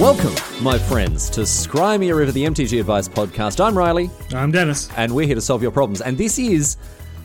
[0.00, 3.64] Welcome, my friends, to Scry Me a River, the MTG Advice podcast.
[3.64, 4.88] I'm Riley, I'm Dennis.
[4.96, 6.00] and we're here to solve your problems.
[6.00, 6.76] And this is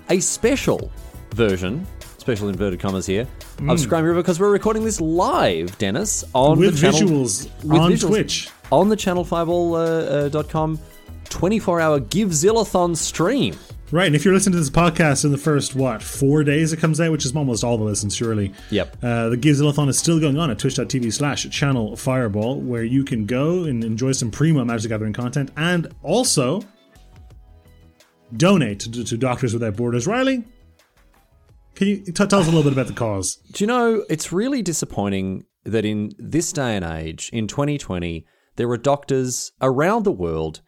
[0.10, 0.92] a special
[1.34, 1.88] version,
[2.20, 3.22] special inverted commas here,
[3.68, 7.00] of Scry Me a River because we're recording this live, Dennis, on With the channel,
[7.24, 8.50] visuals on Twitch.
[8.72, 13.56] on the channelfireball.com uh, uh, 24 hour GiveZillathon stream.
[13.90, 16.78] Right, and if you're listening to this podcast in the first, what, four days it
[16.78, 18.52] comes out, which is almost all the listens, surely.
[18.70, 18.98] Yep.
[19.02, 23.26] Uh, the Givezillathon is still going on at twitch.tv slash channel fireball, where you can
[23.26, 26.62] go and enjoy some primo Magic the Gathering content and also
[28.36, 30.06] donate to, to Doctors Without Borders.
[30.06, 30.44] Riley,
[31.76, 33.38] can you t- tell us a little bit about the cause?
[33.54, 38.26] Do you know, it's really disappointing that in this day and age, in 2020,
[38.58, 40.62] there are doctors around the world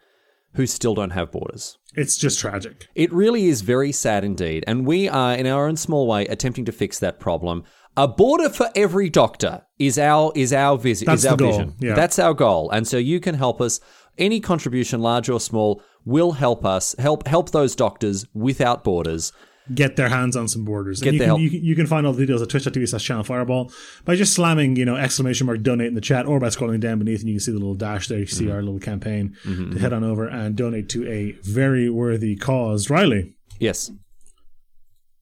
[0.54, 1.78] who still don't have borders.
[1.94, 2.86] It's just tragic.
[2.94, 6.64] It really is very sad indeed, and we are, in our own small way, attempting
[6.66, 7.64] to fix that problem.
[7.96, 11.06] A border for every doctor is our is our vision.
[11.06, 11.74] That's is our goal, vision.
[11.80, 11.94] yeah.
[11.94, 13.80] That's our goal, and so you can help us.
[14.18, 19.32] Any contribution, large or small, will help us help help those doctors without borders.
[19.74, 21.00] Get their hands on some borders.
[21.00, 21.40] Get and you can, help.
[21.40, 23.72] You, can- you can find all the details at twitch.tv slash channel fireball
[24.04, 26.98] by just slamming, you know, exclamation mark donate in the chat or by scrolling down
[26.98, 28.18] beneath and you can see the little dash there.
[28.18, 28.52] You see Mm-hmm.
[28.54, 29.76] our little campaign mm-hmm, to mm-hmm.
[29.78, 32.90] head on over and donate to a very worthy cause.
[32.90, 33.90] Riley, Yes,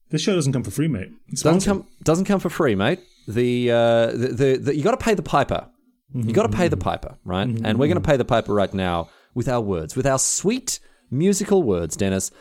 [0.09, 1.09] this show doesn't come for free, mate.
[1.27, 1.83] It's doesn't sponsored.
[1.85, 2.99] come doesn't come for free, mate.
[3.27, 5.67] The uh, the, the, the you got to pay the piper.
[6.13, 7.47] You mm-hmm, got to pay the piper, right?
[7.47, 10.79] And we're going to pay the piper right now with our words, with our sweet
[11.11, 12.31] musical words, Dennis.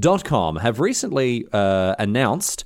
[0.00, 2.64] ChannelFireball.com have recently uh, announced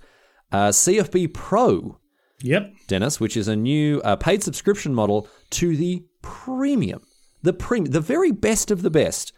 [0.52, 1.98] uh, CFB Pro,
[2.42, 2.72] Yep.
[2.88, 7.02] Dennis, which is a new uh, paid subscription model to the premium,
[7.42, 9.32] the premium, the very best of the best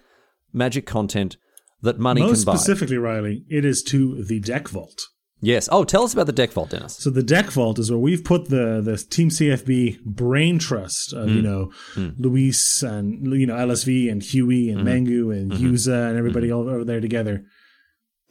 [0.53, 1.37] magic content
[1.83, 2.55] that money Most can buy.
[2.57, 5.09] specifically, Riley, it is to the Deck Vault.
[5.45, 5.69] Yes.
[5.73, 6.95] Oh, tell us about the deck vault, Dennis.
[6.99, 11.29] So the deck vault is where we've put the the Team CFB brain trust of
[11.29, 11.35] Hmm.
[11.35, 11.73] you know
[12.17, 14.89] Luis and you know LSV and Huey and Mm-hmm.
[14.89, 17.45] Mengu and Yuza and everybody all over there together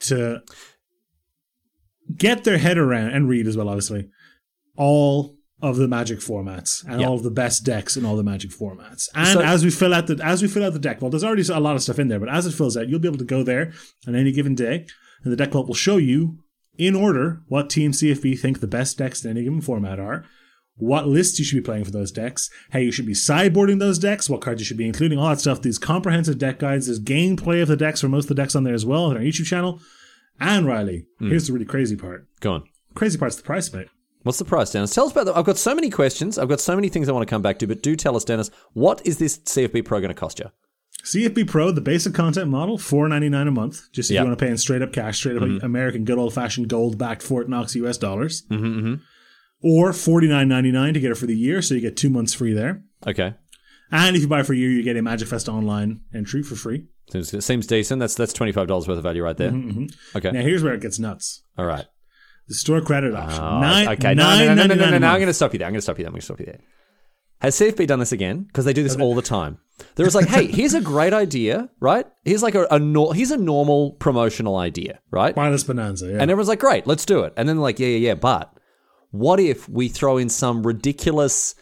[0.01, 0.41] to
[2.17, 4.09] get their head around and read as well, obviously
[4.77, 7.07] all of the Magic formats and Yeah.
[7.07, 9.07] all of the best decks in all the Magic formats.
[9.13, 11.23] And So- as we fill out the as we fill out the deck vault, there's
[11.23, 13.17] already a lot of stuff in there, but as it fills out, you'll be able
[13.19, 13.71] to go there
[14.07, 14.85] on any given day,
[15.23, 16.39] and the deck vault will show you
[16.77, 20.25] in order what Team CFB think the best decks in any given format are,
[20.81, 23.99] what lists you should be playing for those decks, how you should be sideboarding those
[23.99, 25.61] decks, what cards you should be including, all that stuff.
[25.61, 28.63] These comprehensive deck guides, there's gameplay of the decks for most of the decks on
[28.63, 29.79] there as well on our YouTube channel.
[30.39, 31.29] And Riley, hmm.
[31.29, 32.27] here's the really crazy part.
[32.39, 32.63] Go on.
[32.95, 33.87] Crazy part's the price, mate.
[34.23, 34.93] What's the price, Dennis?
[34.93, 35.37] Tell us about that.
[35.37, 36.37] I've got so many questions.
[36.37, 38.23] I've got so many things I want to come back to, but do tell us,
[38.23, 40.45] Dennis, what is this CFB Pro going to cost you?
[41.03, 43.91] CFB Pro, the basic content model, four ninety nine a month.
[43.91, 44.21] Just if Yeah.
[44.21, 45.65] you want to pay in straight up cash, straight up mm-hmm.
[45.65, 48.43] American good old fashioned gold backed Fort Knox US dollars.
[48.49, 48.93] Mm-hmm, mm-hmm.
[49.63, 52.09] Or forty nine ninety nine to get it for the year, so you get two
[52.09, 52.83] months free there.
[53.05, 53.35] Okay.
[53.91, 56.55] And if you buy for a year, you get a Magic Fest online entry for
[56.55, 56.87] free.
[57.11, 57.99] Seems, seems decent.
[57.99, 59.51] That's that's twenty five dollars worth of value right there.
[59.51, 60.17] Mm-hmm, mm-hmm.
[60.17, 60.31] Okay.
[60.31, 61.43] Now here's where it gets nuts.
[61.57, 61.85] All right.
[62.47, 63.43] The store credit option.
[63.43, 64.13] Oh, Nine, okay.
[64.13, 65.07] No, no, no, no, no, no, no, $9.99 no.
[65.07, 65.67] a I'm going to stop you there.
[65.67, 66.09] I'm going to stop you there.
[66.09, 66.59] I'm going to stop you there.
[67.39, 68.43] Has CFB done this again?
[68.43, 69.57] Because they do this all the time.
[69.95, 72.05] There was like, hey, here's a great idea, right?
[72.23, 75.33] Here's like a, a nor- here's a normal promotional idea, right?
[75.33, 76.07] Buy this bonanza.
[76.07, 76.19] Yeah.
[76.19, 77.33] And everyone's like, great, let's do it.
[77.37, 78.53] And then they're like, yeah, yeah, yeah, but
[79.11, 81.55] what if we throw in some ridiculous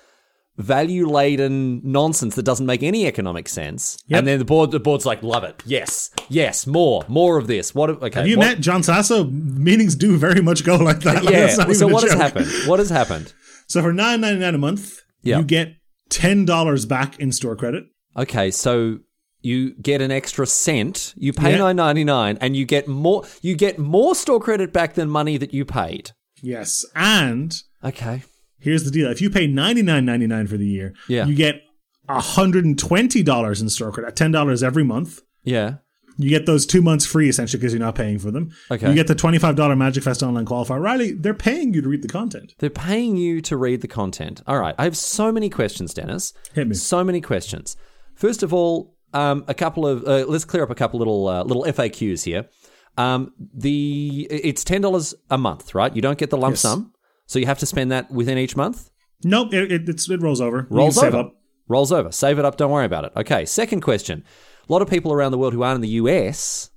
[0.57, 3.97] value laden nonsense that doesn't make any economic sense?
[4.07, 4.17] Yep.
[4.19, 5.61] And then the board the board's like, love it.
[5.65, 6.11] Yes.
[6.29, 7.03] Yes, more.
[7.07, 7.73] More of this.
[7.73, 8.19] What okay.
[8.19, 9.23] Have you what- met John Sasso?
[9.25, 11.23] Meetings do very much go like that.
[11.23, 11.47] Like, Yeah.
[11.73, 12.47] So what has happened?
[12.67, 13.33] What has happened?
[13.67, 15.37] So for nine ninety nine a month, Yeah.
[15.39, 15.75] you get
[16.09, 17.85] ten dollars back in store credit.
[18.17, 18.99] Okay, so
[19.41, 21.57] you get an extra cent, you pay Yeah.
[21.59, 25.37] nine ninety nine, and you get more you get more store credit back than money
[25.37, 26.11] that you paid.
[26.41, 28.23] Yes, and Okay.
[28.59, 31.25] here's the deal: if you pay ninety nine ninety nine for the year, Yeah.
[31.25, 31.61] you get
[32.07, 35.21] hundred and twenty dollars in store credit, ten dollars every month.
[35.43, 35.75] Yeah.
[36.17, 38.49] You get those two months free essentially because you're not paying for them.
[38.69, 38.89] Okay.
[38.89, 40.81] You get the twenty five dollar Magic Fest online qualifier.
[40.81, 42.55] Riley, they're paying you to read the content.
[42.59, 44.41] They're paying you to read the content.
[44.45, 44.75] All right.
[44.77, 46.33] I have so many questions, Dennis.
[46.53, 46.75] Hit me.
[46.75, 47.77] So many questions.
[48.15, 51.43] First of all, um, a couple of uh, let's clear up a couple little uh,
[51.43, 52.47] little FAQs here.
[52.97, 55.95] Um, the it's ten dollars a month, right?
[55.95, 56.61] You don't get the lump Yes.
[56.61, 56.93] sum,
[57.27, 58.89] so you have to spend that within each month.
[59.23, 60.67] Nope, it, it, it's, it rolls over.
[60.69, 61.27] Rolls save over.
[61.27, 61.35] up.
[61.67, 62.11] Rolls over.
[62.11, 62.57] Save it up.
[62.57, 63.11] Don't worry about it.
[63.15, 63.45] Okay.
[63.45, 64.23] Second question.
[64.67, 66.69] A lot of people around the world who aren't in the US.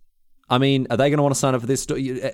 [0.50, 1.86] I mean, are they going to want to sign up for this?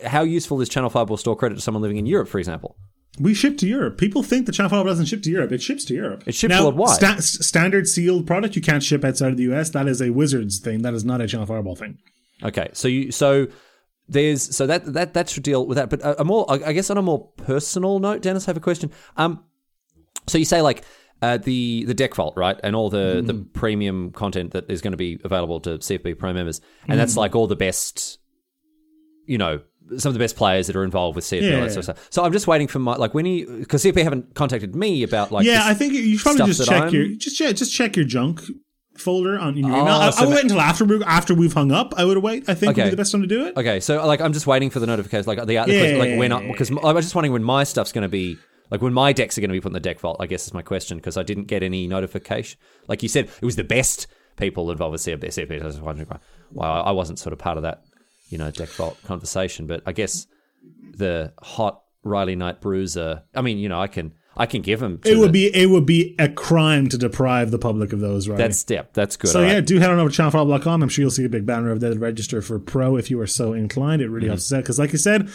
[0.04, 2.76] How useful is Channel Fireball store credit to someone living in Europe, for example?
[3.20, 3.98] We ship to Europe.
[3.98, 5.52] People think the Channel Fireball doesn't ship to Europe.
[5.52, 6.24] It ships to Europe.
[6.26, 6.96] It ships now, worldwide.
[6.96, 9.70] sta- standard sealed product you can't ship outside of the US.
[9.70, 10.82] That is a Wizards thing.
[10.82, 11.98] That is not a Channel Fireball thing.
[12.42, 13.48] Okay, so you so
[14.08, 15.90] there's so that that that should deal with that.
[15.90, 18.60] But a, a more, I guess, on a more personal note, Dennis, I have a
[18.60, 18.90] question.
[19.16, 19.44] Um,
[20.26, 20.84] so you say like
[21.20, 24.92] Uh, the the deck vault, right, and all the the premium content that is going
[24.92, 28.20] to be available to CFB Pro members, and that's like all the best,
[29.26, 29.58] you know,
[29.96, 31.42] some of the best players that are involved with CFB.
[31.50, 31.60] Yeah.
[31.60, 32.06] that sort of stuff.
[32.10, 35.32] So I'm just waiting for my like when he because CFB haven't contacted me about
[35.32, 38.04] like yeah, I think you should probably just check your just check, just check your
[38.06, 38.42] junk
[39.00, 39.94] folder on in your Oh, email.
[39.94, 41.94] Ah, I, so I would ma- wait until after we after we've hung up.
[41.96, 42.48] I would wait.
[42.48, 43.56] I think would be the best time to do it.
[43.56, 46.32] Okay, so like I'm just waiting for the notification, like the, the question, like when
[46.32, 48.36] I, because I was just wondering when my stuff's going to be
[48.70, 50.18] like when my decks are going to be put in the deck vault.
[50.20, 52.58] I guess is my question because I didn't get any notification.
[52.86, 54.06] Like you said, it was the best
[54.36, 55.00] people involved with.
[55.02, 55.62] CFB.
[55.62, 56.08] I was wondering
[56.50, 57.82] why I wasn't sort of part of that,
[58.28, 59.66] you know, deck vault conversation.
[59.66, 60.26] But I guess
[60.96, 63.22] the hot Riley Knight Bruiser.
[63.34, 64.98] I mean, you know, I can I can give them.
[64.98, 68.00] To It would the- be it would be a crime to deprive the public of
[68.00, 68.38] those, right?
[68.38, 69.28] that's yeah, that's good.
[69.30, 69.66] so yeah, right.
[69.66, 70.82] do head on over to channelfireball.com.
[70.82, 73.26] I'm sure you'll see a big banner of that register for pro if you are
[73.26, 74.00] so inclined.
[74.02, 74.28] It really Mm-hmm.
[74.30, 75.28] helps us out because, like you said, a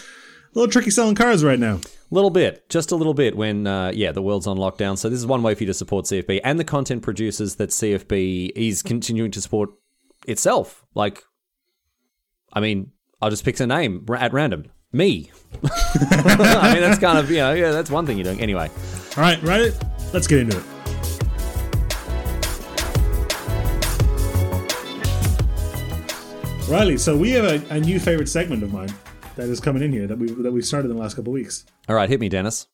[0.53, 1.75] little tricky selling cars right now.
[1.75, 4.97] A little bit, just a little bit when, uh, yeah, the world's on lockdown.
[4.97, 7.69] So this is one way for you to support CFB and the content producers that
[7.71, 9.71] CFB is continuing to support
[10.27, 10.85] itself.
[10.93, 11.23] Like,
[12.53, 12.91] I mean,
[13.21, 14.65] I'll just pick a name at random.
[14.93, 15.31] Me.
[15.63, 18.39] I mean, that's kind of, you know, yeah, that's one thing you're doing.
[18.39, 18.69] Anyway,
[19.17, 19.73] All right, right.
[20.13, 20.63] Let's get into it.
[26.69, 28.93] Riley, so we have a, a new favorite segment of mine
[29.35, 31.35] that is coming in here that we that we started in the last couple of
[31.35, 31.65] weeks.
[31.89, 32.67] all right, hit me, Dennis.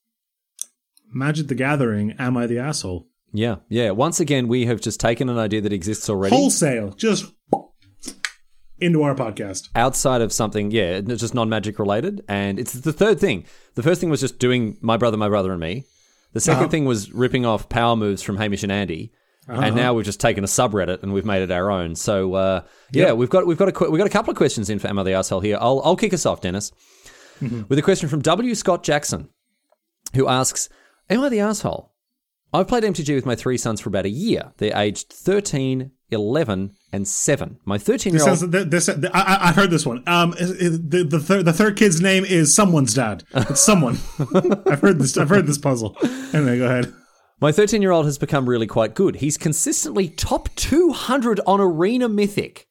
[1.11, 3.07] Magic the Gathering, Am I the Asshole?
[3.33, 3.91] Yeah, yeah.
[3.91, 7.33] Once again, we have just taken an idea that exists already Wholesale, just
[8.81, 9.69] into our podcast.
[9.75, 12.23] outside of something, yeah, it's just non magic related.
[12.27, 13.45] And it's the third thing.
[13.75, 15.85] The first thing was just doing My Brother, My Brother, and Me.
[16.33, 16.67] The 2nd Uh-huh.
[16.69, 19.11] thing was ripping off power moves from Hamish and Andy.
[19.47, 21.95] And now we've just taken a subreddit and we've made it our own.
[21.95, 22.61] So uh,
[22.91, 24.99] yeah, we've got we've got a we've got a couple of questions in for Am
[24.99, 25.57] I the Asshole here.
[25.59, 26.71] I'll I'll kick us off, Dennis,
[27.41, 29.29] with a question from W Scott Jackson,
[30.13, 30.69] who asks,
[31.09, 31.91] "Am I the asshole?
[32.53, 34.53] I've played MTG with my three sons for about a year.
[34.57, 37.59] They're aged 13, 11, and 7.
[37.65, 38.51] My thirteen-year-old.
[38.51, 40.03] this, this, I, I- I've heard this one.
[40.07, 43.23] Um, the the, third, the third kid's name is someone's dad.
[43.33, 43.99] It's someone.
[44.65, 45.17] I've heard this.
[45.17, 45.95] I've heard this puzzle.
[46.33, 46.93] Anyway, go ahead.
[47.41, 49.17] My 13 year old has become really quite good.
[49.17, 52.67] He's consistently top 200 on Arena Mythic.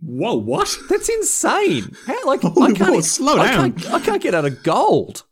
[0.00, 0.76] Whoa, what?
[0.88, 1.94] That's insane.
[2.06, 3.72] How, like, I can't, whoa, slow I down.
[3.74, 5.24] Can't, I can't get out of gold.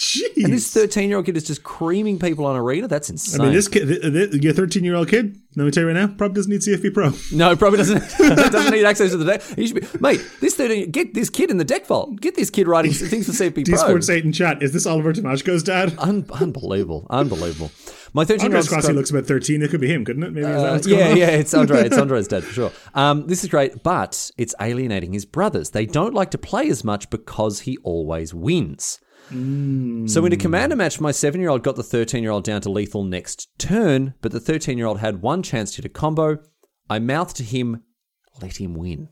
[0.00, 0.44] Jeez.
[0.44, 2.88] And this 13 year old kid is just creaming people on Arena.
[2.88, 3.38] That's insane.
[3.38, 5.88] I mean, this kid, th- th- your 13 year old kid, let me tell you
[5.88, 7.12] right now, probably doesn't need CFB Pro.
[7.36, 9.42] no, probably doesn't doesn't need access to the deck.
[9.42, 10.24] He should be, mate.
[10.40, 12.18] This 13, get this kid in the deck vault.
[12.18, 13.62] Get this kid writing things for CP Pro.
[13.64, 14.62] Discord Satan chat.
[14.62, 15.94] Is this Oliver Tomajko's dad?
[15.98, 17.70] Un- unbelievable, unbelievable.
[18.14, 19.60] My 13 year Andres old Crossy looks about 13.
[19.60, 20.32] It could be him, couldn't it?
[20.32, 21.84] Maybe Uh, yeah, yeah, it's Andre.
[21.84, 22.72] It's Andre's dad for sure.
[22.94, 25.70] Um, this is great, but it's alienating his brothers.
[25.70, 28.98] They don't like to play as much because he always wins.
[29.30, 30.40] So in a hmm.
[30.40, 34.98] commander match, my seven-year-old got the thirteen-year-old down to lethal next turn, but the thirteen-year-old
[34.98, 36.38] had one chance to hit a combo.
[36.88, 37.84] I mouthed to him,
[38.42, 39.10] "Let him win."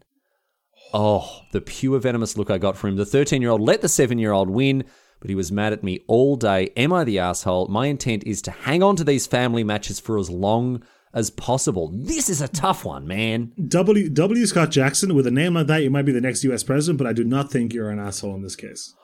[0.92, 2.96] Oh, the pure venomous look I got from him.
[2.96, 4.84] The 13 year old let the 7 year old win,
[5.20, 6.70] but he was mad at me all day.
[6.76, 7.68] Am I the asshole?
[7.68, 10.82] My intent is to hang on to these family matches for as long
[11.12, 11.90] as possible.
[11.94, 13.52] This is a tough one, man.
[13.68, 14.08] W.
[14.08, 14.46] W.
[14.46, 16.62] Scott Jackson, with a name like that, you might be the next U.S.
[16.62, 18.94] president, but I do not think you're an asshole in this case.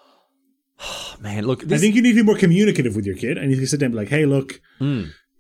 [0.80, 3.50] Oh, man, look, I think you need to be more communicative with your kid, and
[3.50, 4.60] you can sit down and be like, "Hey, look,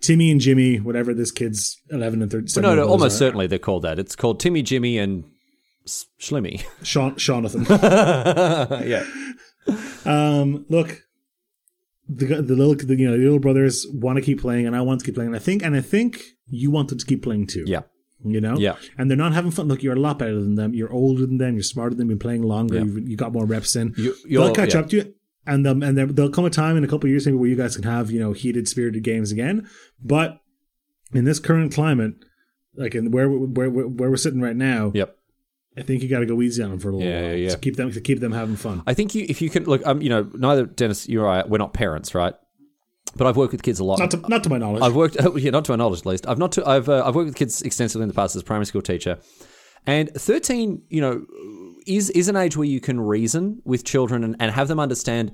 [0.00, 2.62] Timmy and Jimmy, whatever this kid's eleven and thirteen.
[2.62, 3.98] no, no, almost certainly they're called that.
[3.98, 5.24] It's called Timmy, Jimmy, and
[5.86, 6.64] Schlimmy.
[6.82, 7.66] Sean, Jonathan.
[8.88, 9.04] yeah.
[10.04, 11.02] um, look,
[12.08, 14.80] the the little the, you know the little brothers want to keep playing, and I
[14.82, 15.28] want to keep playing.
[15.28, 17.64] And I think, and I think you want them to keep playing too.
[17.66, 17.82] Yeah.
[18.26, 18.76] You know, Yeah.
[18.96, 19.68] and they're not having fun.
[19.68, 20.72] Look, you're a lot better than them.
[20.72, 21.54] You're older than them.
[21.56, 22.10] You're smarter than them.
[22.10, 22.76] You've been playing longer.
[22.78, 22.84] Yeah.
[22.84, 23.92] You've, you got more reps in.
[23.98, 24.80] You- you're- They'll catch yeah.
[24.80, 25.14] up to you,
[25.46, 27.48] and um, and there, there'll come a time in a couple of years maybe where
[27.48, 29.68] you guys can have you know heated, spirited games again.
[30.02, 30.40] But
[31.12, 32.14] in this current climate,
[32.76, 35.16] like in where where where, where we're sitting right now, Yep.
[35.76, 37.36] I think you got to go easy on them for a little Yeah, while yeah,
[37.36, 37.50] yeah.
[37.50, 38.82] to keep them to keep them having fun.
[38.86, 41.44] I think you, if you can look, um, you know, neither Dennis, you or I,
[41.44, 42.34] we're not parents, right?
[43.16, 43.98] But I've worked with kids a lot.
[43.98, 44.82] Not to, not to my knowledge.
[44.82, 46.26] I've worked, yeah, not to my knowledge at least.
[46.26, 48.44] I've not, to, I've, uh, I've worked with kids extensively in the past as a
[48.44, 49.18] primary school teacher,
[49.86, 51.24] and thirteen, you know,
[51.86, 55.32] is is an age where you can reason with children and, and have them understand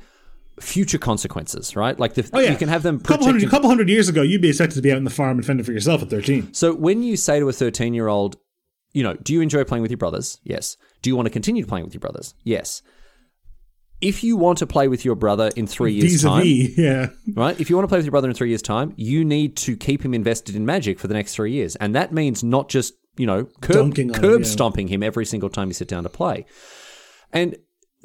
[0.60, 1.98] future consequences, right?
[1.98, 4.42] Like the, oh yeah, you can have them couple hundred, couple hundred years ago, you'd
[4.42, 6.52] be expected to be out in the farm and fending for yourself at thirteen.
[6.52, 8.36] So when you say to a thirteen-year-old,
[8.92, 10.38] you know, do you enjoy playing with your brothers?
[10.44, 10.76] Yes.
[11.00, 12.34] Do you want to continue playing with your brothers?
[12.44, 12.82] Yes.
[14.00, 17.08] If you want to play with your brother in three years' Vis a time, yeah.
[17.34, 17.60] right?
[17.60, 19.76] If you want to play with your brother in three years' time, you need to
[19.76, 22.94] keep him invested in Magic for the next three years, and that means not just
[23.16, 24.46] you know curb, on him, curb yeah.
[24.46, 26.46] stomping him every single time you sit down to play.
[27.32, 27.56] And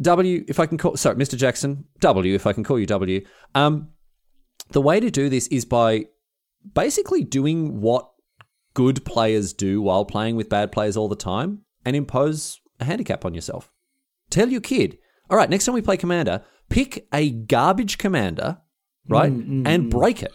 [0.01, 1.37] W, if I can call, sorry, Mr.
[1.37, 3.25] Jackson, W, if I can call you W.
[3.53, 3.89] Um,
[4.71, 6.05] the way to do this is by
[6.73, 8.09] basically doing what
[8.73, 13.25] good players do while playing with bad players all the time and impose a handicap
[13.25, 13.71] on yourself.
[14.29, 14.97] Tell your kid,
[15.29, 18.57] all right, next time we play commander, pick a garbage commander,
[19.07, 19.89] right, mm, mm, and mm.
[19.89, 20.31] break it.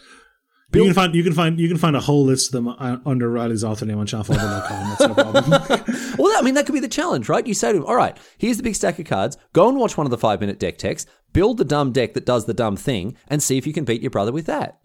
[0.73, 2.99] You can find you can find you can find a whole list of them uh,
[3.05, 4.89] under Riley's author name on channelfireball.com.
[4.89, 6.17] That's no problem.
[6.17, 7.47] Well, I mean, that could be the challenge, right?
[7.47, 9.37] You say to him, all right, here's the big stack of cards.
[9.53, 12.27] Go and watch one of the five minute deck texts, build the dumb deck that
[12.27, 14.79] does the dumb thing, and see if you can beat your brother with that.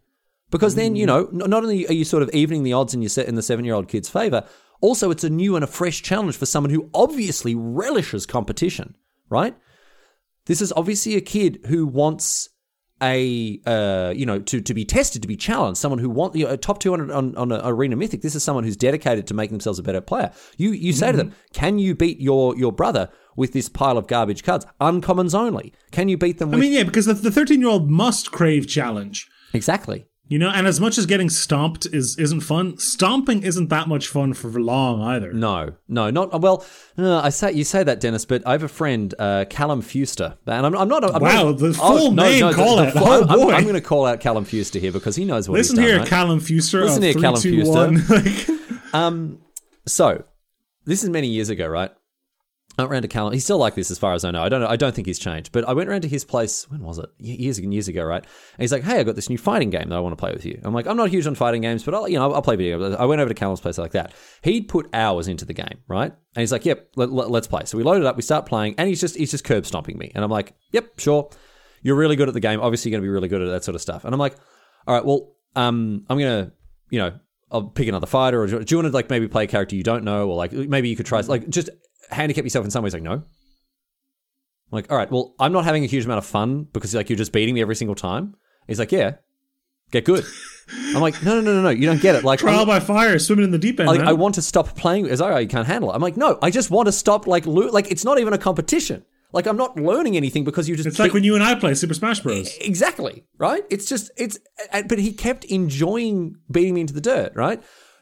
[0.50, 3.10] Because then, you know, not only are you sort of evening the odds in, your
[3.10, 4.46] se- in the seven year old kid's favor,
[4.80, 8.96] also it's a new and a fresh challenge for someone who obviously relishes competition,
[9.30, 9.56] right?
[10.46, 12.50] This is obviously a kid who wants
[13.02, 15.78] a uh, you know to to be tested, to be challenged.
[15.78, 18.22] Someone who want you know, a top two hundred on on a arena mythic.
[18.22, 20.32] This is someone who's dedicated to making themselves a better player.
[20.58, 24.08] You you say to them, can you beat your your brother with this pile of
[24.08, 24.66] garbage cards?
[24.80, 25.74] Uncommons only.
[25.92, 28.68] Can you beat them I mean, yeah, because the the thirteen year old must crave
[28.68, 29.30] challenge.
[29.54, 30.06] exactly?
[30.28, 34.08] You know, and as much as getting stomped is isn't fun, stomping isn't that much
[34.08, 35.32] fun for long either.
[35.32, 36.66] No, no, not well.
[36.98, 40.36] Uh, I say you say that, Dennis, but I have a friend, uh, Callum Fuster,
[40.48, 41.04] and I'm, I'm not.
[41.04, 42.94] I'm Wow, not, the full name, call it.
[42.96, 43.54] Oh, I'm.
[43.54, 45.90] I'm, going to call out Callum Fuster here because he knows what Listen he's done.
[45.90, 46.08] here, right?
[46.08, 46.84] Callum Fuster.
[46.86, 48.02] Listen here, Callum three, two, one.
[48.08, 49.46] Like,
[49.88, 50.24] So,
[50.86, 51.92] this is many years ago, right?
[52.78, 53.32] I went around to Callum.
[53.32, 54.44] He's still like this, as far as I know.
[54.44, 54.68] I don't know.
[54.68, 55.52] I don't think he's changed.
[55.54, 56.70] But I went around to his place.
[56.70, 57.10] When was it?
[57.18, 58.22] Years and years ago, right?
[58.22, 60.34] And he's like, "Hey, I got this new fighting game that I want to play
[60.34, 62.42] with you." I'm like, "I'm not huge on fighting games, but I'll, you know, I'll
[62.42, 64.14] play video games." I went over to Callum's place like that.
[64.42, 66.12] He'd put hours into the game, right?
[66.12, 68.18] And he's like, "Yep, let, let, let's play." So we load it up.
[68.18, 71.00] We start playing, and he's just he's just curb stomping me, and I'm like, "Yep,
[71.00, 71.30] sure.
[71.82, 72.60] You're really good at the game.
[72.60, 74.36] Obviously, you're going to be really good at that sort of stuff." And I'm like,
[74.86, 76.52] "All right, well, um, I'm gonna,
[76.90, 77.20] you know."
[77.52, 79.84] I'll pick another fighter, or do you want to like maybe play a character you
[79.84, 81.70] don't know, or like maybe you could try like just
[82.10, 82.94] handicap yourself in some ways.
[82.94, 83.24] Like no, I'm
[84.72, 87.18] like, all right, well, I'm not having a huge amount of fun because like you're
[87.18, 88.36] just beating me every single time.
[88.68, 89.16] He's like, yeah,
[89.92, 90.26] get good.
[90.96, 92.24] I'm like, no, no, no, no, no, you don't get it.
[92.24, 93.88] Like, trial I'm- by fire, swimming in the deep end.
[93.88, 94.00] like.
[94.00, 95.06] I want to stop playing.
[95.06, 95.96] Is oh, you can't handle it.
[95.96, 97.28] I'm like, no, I just want to stop.
[97.28, 99.06] Like, lo- like it's not even a competition.
[99.32, 101.74] Like I'm not learning anything because you just it's like when you and I play
[101.74, 102.56] Super Smash Bros.
[102.62, 103.66] Exactly, right?
[103.70, 104.40] It's just it's
[104.88, 107.62] but he kept enjoying beating me into the dirt, right?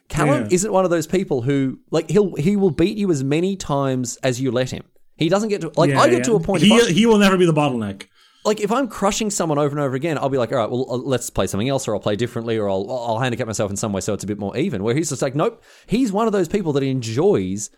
[0.09, 0.47] Callum Yeah.
[0.51, 4.17] isn't one of those people who like he'll he will beat you as many times
[4.23, 4.83] as you let him.
[5.17, 6.23] He doesn't get to like Yeah, I get yeah.
[6.25, 8.03] to a point He I- he will never be the bottleneck.
[8.45, 10.85] like if I'm crushing someone over and over again, I'll be like, all right, well,
[10.89, 13.77] uh, let's play something else, or I'll play differently, or I'll I'll handicap myself in
[13.77, 14.83] some way so it's a bit more even.
[14.83, 17.69] Where he's just like, nope, he's one of those people that enjoys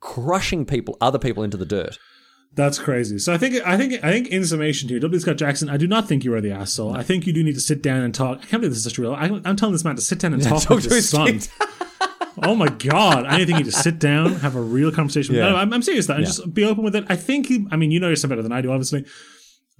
[0.00, 1.98] crushing people, other people into the dirt.
[2.54, 3.18] That's crazy.
[3.18, 5.20] So I think I think I think in summation here, W.
[5.20, 6.96] Scott Jackson, I do not think you are the asshole.
[6.96, 8.38] I think you do need to sit down and talk.
[8.38, 9.14] I can't believe this is such real.
[9.14, 11.40] I, I'm telling this man to sit down and talk, talk with to his son.
[12.42, 13.26] oh my god!
[13.26, 15.34] I think you need to sit down, have a real conversation.
[15.34, 15.50] Yeah.
[15.50, 17.04] No, I'm, I'm serious though, and just be open with it.
[17.08, 17.66] I think he.
[17.72, 19.04] I mean, you know yourself better than I do, obviously.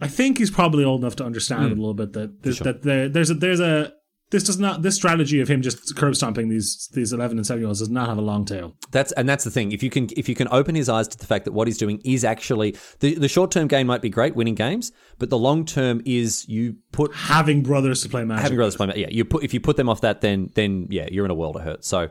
[0.01, 2.83] I think he's probably old enough to understand it a little bit that there's, that
[2.83, 3.93] there, there's a there's a
[4.35, 7.61] this does not this strategy of him just curb stomping these these 11 and 7
[7.61, 8.75] year olds does not have a long tail.
[8.91, 9.71] That's and that's the thing.
[9.71, 11.79] If you can if you can open his eyes to the fact that what he's
[11.79, 15.39] doing is actually the the short term gain might be great, winning games, but the
[15.39, 18.43] long term is you put Having brothers to play Magic.
[18.43, 18.93] having brothers to play.
[18.97, 21.37] Yeah, you put if you put them off that, then then yeah, you're in a
[21.37, 21.85] world of hurt.
[21.85, 22.11] So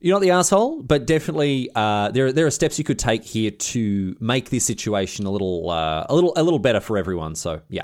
[0.00, 3.50] you're not the asshole, but definitely uh, there there are steps you could take here
[3.50, 7.34] to make this situation a little uh, a little a little better for everyone.
[7.34, 7.82] So yeah.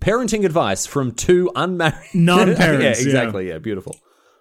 [0.00, 2.90] Parenting advice from two unmarried Non-parents, yeah, yeah.
[2.90, 3.48] exactly.
[3.48, 3.96] Yeah, beautiful.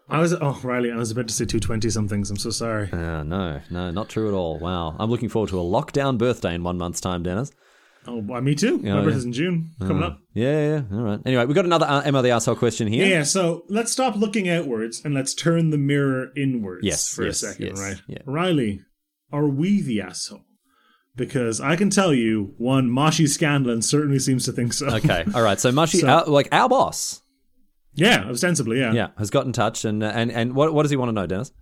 [0.07, 2.29] I was oh Riley, I was about to say 220 somethings.
[2.29, 2.91] I'm so sorry.
[2.91, 4.59] Uh, no, no, not true at all.
[4.59, 4.95] Wow.
[5.00, 7.51] I'm looking forward to a lockdown birthday in one month's time, Dennis.
[8.07, 8.77] Oh, me too.
[8.77, 9.01] My yeah.
[9.01, 9.71] birthday's in June.
[9.79, 10.19] Coming up.
[10.35, 10.97] Yeah, yeah, yeah.
[10.97, 11.19] All right.
[11.25, 13.07] Anyway, we've got another uh, Am I the asshole question here.
[13.07, 17.41] Yeah, so let's stop looking outwards and let's turn the mirror inwards Yes, for yes,
[17.41, 18.01] a second, yes, right?
[18.07, 18.19] yeah.
[18.27, 18.81] Riley,
[19.31, 20.45] are we the asshole?
[21.15, 24.88] Because I can tell you, one, Mashi Scanlan certainly seems to think so.
[24.88, 25.24] Okay.
[25.34, 25.60] All right.
[25.60, 27.22] So Mushy, So- our, like our boss,
[27.93, 28.91] yeah, ostensibly, yeah.
[28.91, 31.25] yeah, has got in touch, and and and what what does he want to know,
[31.25, 31.53] Dennis?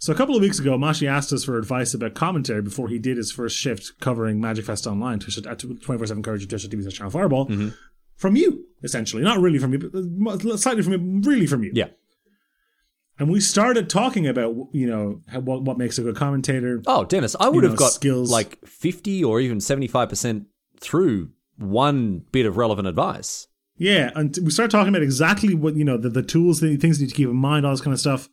[0.00, 2.98] So a couple of weeks ago, Mashi asked us for advice about commentary before he
[2.98, 6.92] did his first shift covering Magic Fest Online, Twitch at 24-7 coverage of Twitch TV
[6.92, 7.68] Channel Fireball, Mm-hmm.
[8.16, 9.22] from you, essentially.
[9.22, 11.70] Not really from you, but uh, slightly from you, really from you.
[11.72, 11.86] Yeah.
[13.18, 16.82] And we started talking about, you know, what, what makes a good commentator.
[16.86, 18.30] Oh, Dennis, I would have know, got skills.
[18.30, 20.46] like fifty or even seventy five percent
[20.80, 23.46] through one bit of relevant advice.
[23.76, 27.00] Yeah, and we started talking about exactly what you know the, the tools, the things
[27.00, 28.28] you need to keep in mind, all this kind of stuff.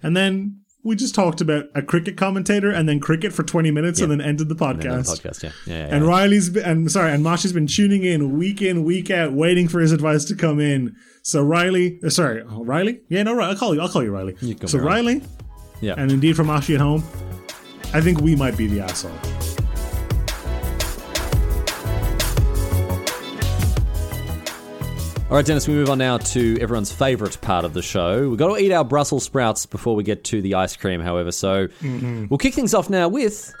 [0.00, 4.00] And then we just talked about a cricket commentator and then cricket for twenty minutes,
[4.00, 5.20] and then ended the podcast.
[5.20, 5.94] the podcast, yeah, yeah, yeah.
[5.94, 9.68] And Riley's been, and sorry, and Mashi's been tuning in week in, week out, waiting
[9.68, 10.96] for his advice to come in.
[11.22, 14.12] So Riley, uh, sorry, oh, Riley, yeah, no, Riley I'll call you, I'll call you
[14.12, 14.34] Riley.
[14.34, 15.18] call so Riley.
[15.18, 15.28] Riley,
[15.80, 15.94] yeah.
[15.96, 17.02] and indeed for Mashi at home,
[17.92, 19.57] I think we might be the asshole.
[25.30, 28.30] All right, Dennis, we move on now to everyone's favourite part of the show.
[28.30, 31.32] We've got to eat our Brussels sprouts before we get to the ice cream, however.
[31.32, 31.68] So
[32.30, 33.52] we'll kick things off now with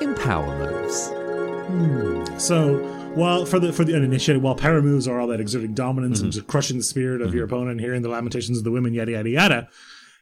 [0.00, 1.08] Empower Moves.
[1.08, 2.38] Hmm.
[2.38, 2.78] So,
[3.16, 6.26] while for the for the uninitiated, while power moves are all about exerting dominance mm-hmm.
[6.26, 7.54] and just crushing the spirit of your mm-hmm.
[7.54, 9.68] opponent, hearing the lamentations of the women, yada yada yada.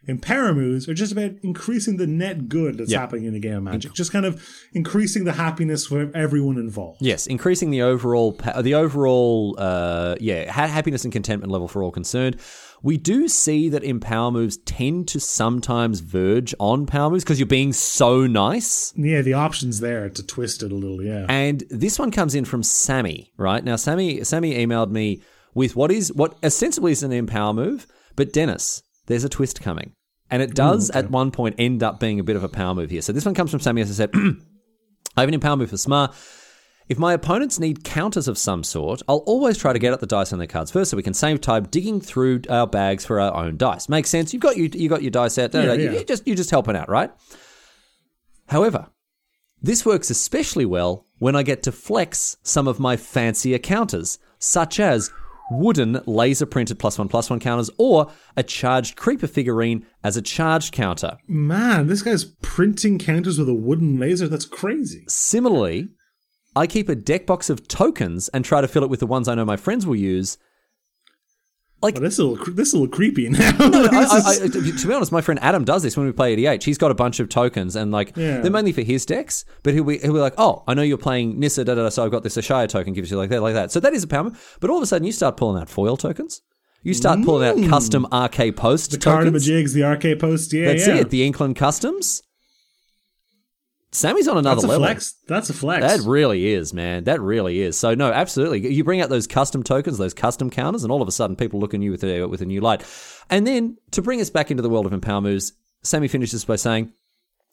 [0.07, 3.01] Empower moves are just about increasing the net good that's Yeah.
[3.01, 6.99] happening in the game of Magic, just kind of increasing the happiness for everyone involved.
[7.03, 11.91] Yes, increasing the overall pa- the overall uh, yeah happiness and contentment level for all
[11.91, 12.37] concerned.
[12.83, 17.47] We do see that empower moves tend to sometimes verge on power moves because you're
[17.47, 18.93] being so nice.
[18.97, 21.03] Yeah, the options there to twist it a little.
[21.03, 23.65] Yeah, And this one comes in from Sammy, right?
[23.65, 25.23] Now Sammy Sammy emailed me
[25.55, 29.93] with what is what ostensibly is an empower move, but Dennis, there's a twist coming.
[30.31, 32.91] And it does at one point end up being a bit of a power move
[32.91, 33.03] here.
[33.03, 34.11] So this one comes from Sammy as I said,
[35.17, 36.13] I have an empower move for Smar.
[36.89, 40.07] If my opponents need counters of some sort, I'll always try to get at the
[40.07, 43.21] dice on their cards first, so we can save time digging through our bags for
[43.21, 43.89] our own dice.
[43.89, 44.33] Makes sense.
[44.33, 45.53] You've got you, you got your dice out.
[45.53, 45.91] Yeah, You- yeah.
[45.99, 47.11] you just you're just helping out, right?
[48.49, 48.87] However,
[49.61, 54.79] this works especially well when I get to flex some of my fancier counters, such
[54.79, 55.11] as
[55.51, 60.23] wooden laser printed plus one plus one counters or a charged creeper figurine as a
[60.23, 61.17] charged counter.
[61.27, 64.29] man, this guy's printing counters with a wooden laser.
[64.29, 65.05] That's crazy.
[65.09, 65.89] Similarly,
[66.55, 69.29] I keep a deck box of tokens and try to fill it with the ones
[69.29, 70.39] I know my friends will use.
[71.83, 73.39] Well, oh, this is a little, this is a little creepy now.
[73.59, 76.35] I, This I, I, to be honest, my friend Adam does this when we play
[76.37, 76.65] EDH.
[76.65, 78.41] He's got a bunch of tokens, and like Yeah.
[78.41, 79.45] they're mainly for his decks.
[79.63, 81.89] But he'll be, he'll be like, "Oh, I know you're playing Nissa, da, da, da,
[81.91, 84.03] so I've got this Ashaya token, gives you like that, like that." So that is
[84.03, 84.33] a power.
[84.61, 86.41] But all of a sudden, you start pulling out foil tokens.
[86.83, 87.69] You start pulling out mm.
[87.69, 89.45] custom RK post the tokens.
[89.45, 90.53] jigs, the RK post.
[90.53, 90.97] Yeah, That's yeah.
[90.99, 91.11] it.
[91.11, 92.23] The Inkland customs.
[93.93, 94.87] Sammy's on another That's a level.
[94.87, 95.15] flex.
[95.27, 95.83] That's a flex.
[95.83, 97.05] That really is, man.
[97.05, 97.79] That really is.
[97.79, 98.73] So no, absolutely.
[98.73, 101.61] You bring out those custom tokens, those custom counters, and all of a sudden people
[101.61, 102.85] look at you with a with a new light.
[103.31, 106.57] And then to bring us back into the world of empower moves, Sammy finishes by
[106.57, 106.93] saying,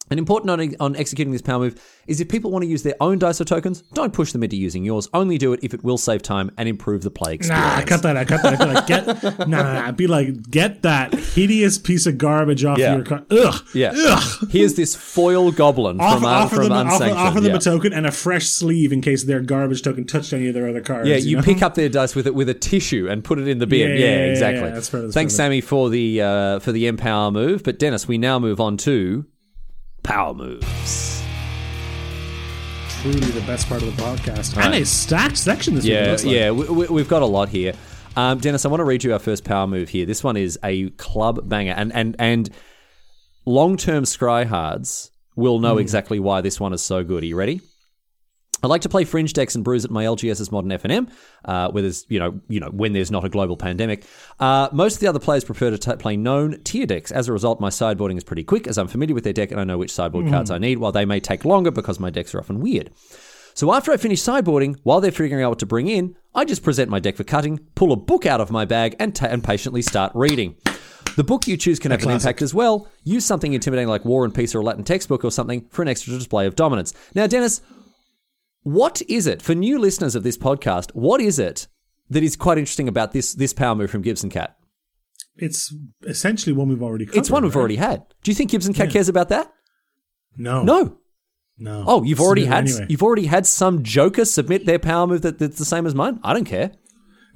[0.10, 2.96] "An important on, on executing this power move is if people want to use their
[3.00, 5.08] own dice or tokens, don't push them into using yours.
[5.14, 8.02] Only do it if it will save time and improve the play experience." Nah, cut
[8.04, 8.28] that out.
[8.28, 8.88] Cut that out.
[8.88, 9.92] Get, nah.
[9.94, 12.96] Be like, get that hideous piece of garbage off Yeah.
[12.96, 13.26] your card.
[13.32, 13.56] Ugh.
[13.74, 13.94] Yeah.
[13.96, 14.48] Ugh.
[14.50, 17.20] Here's this foil goblin Offer, from, uh, offer, from them, offer, Unsanctioned.
[17.20, 17.58] offer them yeah.
[17.58, 20.68] a token and a fresh sleeve in case their garbage token touched any of their
[20.68, 21.08] other cards.
[21.08, 21.42] Yeah, you know?
[21.44, 23.92] pick up their dice with it with a tissue and put it in the bin.
[23.92, 24.64] Yeah, Yeah, exactly.
[24.68, 25.46] yeah, that's fair, that's Thanks, fair.
[25.46, 27.64] Sammy, for the uh, for the empower move.
[27.64, 29.26] But Dennis, we now move on to
[30.04, 31.24] power moves.
[33.02, 34.56] truly the best part of the podcast.
[34.58, 35.94] And a stacked section this week.
[35.94, 36.36] Yeah, looks like.
[36.36, 37.74] yeah, we, we, we've got a lot here.
[38.16, 40.06] Um, Dennis, I want to read you our first power move here.
[40.06, 42.50] This one is a club banger, and and and
[43.46, 47.24] long term scryhards will know exactly why this one is so good.
[47.24, 47.60] Are you ready?
[48.64, 51.12] I like to play fringe decks and brews at my LGS's modern FNM,
[51.46, 54.06] uh, where there's you know you know when there's not a global pandemic.
[54.40, 57.12] Uh, most of the other players prefer to t- play known tier decks.
[57.12, 59.60] As a result, my sideboarding is pretty quick, as I'm familiar with their deck and
[59.60, 60.78] I know which sideboard cards I need.
[60.78, 62.92] While they may take longer because my decks are often weird.
[63.56, 66.64] So after I finish sideboarding, while they're figuring out what to bring in, I just
[66.64, 69.44] present my deck for cutting, pull a book out of my bag, and, ta- and
[69.44, 70.56] patiently start reading.
[71.16, 72.88] The book you choose can have an impact as well.
[73.04, 75.88] Use something intimidating like War and Peace or a Latin textbook or something for an
[75.88, 76.96] extra display of dominance.
[77.14, 77.62] Now, Dennis,
[78.64, 80.92] what is it for new listeners of this podcast?
[80.92, 81.68] What is it
[82.10, 84.58] that is quite interesting about this this power move from Gibson Cat?
[85.36, 85.74] It's
[86.04, 87.20] essentially one we've already covered.
[87.20, 87.60] It's one we've right?
[87.60, 88.04] already had.
[88.24, 89.52] Do you think Gibson Cat cares about that?
[90.38, 90.64] No.
[90.64, 90.98] No.
[91.58, 91.84] No.
[91.88, 92.88] Oh, you've already had anyway.
[92.90, 96.20] you've already had some joker submit their power move that, that's the same as mine.
[96.24, 96.72] I don't care.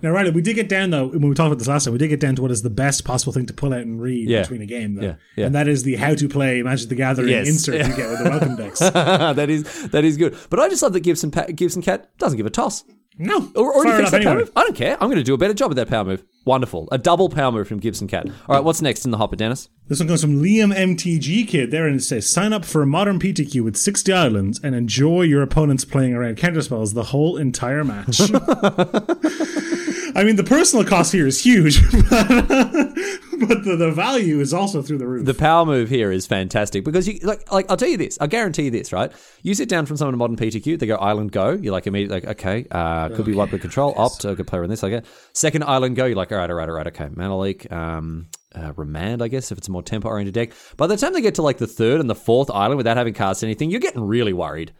[0.02, 1.94] Now, right, we did get down though when we talked about this last time.
[1.94, 4.00] We did get down to what is the best possible thing to pull out and
[4.00, 4.42] read Yeah.
[4.42, 5.46] between a game, though, Yeah, yeah.
[5.48, 7.48] and that is the how to play Magic the Gathering Yes.
[7.48, 8.80] insert you get with the welcome decks.
[8.80, 10.36] that is that is good.
[10.52, 12.84] But I just love that Gibson pa- Gibson Cat doesn't give a toss.
[13.20, 14.52] No, Or fixed enough that power move.
[14.56, 14.94] I don't care.
[15.02, 16.24] I'm going to do a better job with that power move.
[16.46, 16.88] Wonderful.
[16.92, 18.28] A double power move from Gibson Cat.
[18.48, 19.70] All right, what's next in the hopper, Dennis?
[19.88, 22.86] This one comes from Liam MTG Kid there and it says sign up for a
[22.86, 27.84] modern PTQ with 60 islands and enjoy your opponents playing around counterspells the whole entire
[27.84, 28.20] match.
[30.18, 34.82] I mean, the personal cost here is huge, but, but the, the value is also
[34.82, 35.26] through the roof.
[35.28, 38.18] The power move here is fantastic because you like like I'll tell you this.
[38.20, 39.12] I guarantee you this, right?
[39.44, 41.52] You sit down from someone in modern PTQ, they go island go.
[41.52, 44.26] You're like immediately like okay, uh, could be wipe with control opt.
[44.26, 44.84] I could play in this.
[44.84, 45.04] Okay,
[45.34, 46.06] second island go.
[46.06, 46.88] You're like all right, all right, all right.
[46.88, 47.72] Okay, mana leak.
[47.72, 50.52] Um, uh, remand, I guess, if it's a more tempo oriented deck.
[50.78, 53.14] By the time they get to like the third and the fourth island without having
[53.14, 54.74] cast anything, you're getting really worried.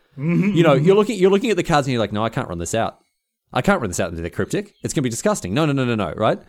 [0.56, 2.50] You know, you're looking you're looking at the cards and you're like, no, I can't
[2.50, 3.04] run this out.
[3.54, 4.74] I can't run this out into the cryptic.
[4.84, 5.54] It's gonna be disgusting.
[5.54, 6.14] No, no, no, no, no.
[6.14, 6.40] Right?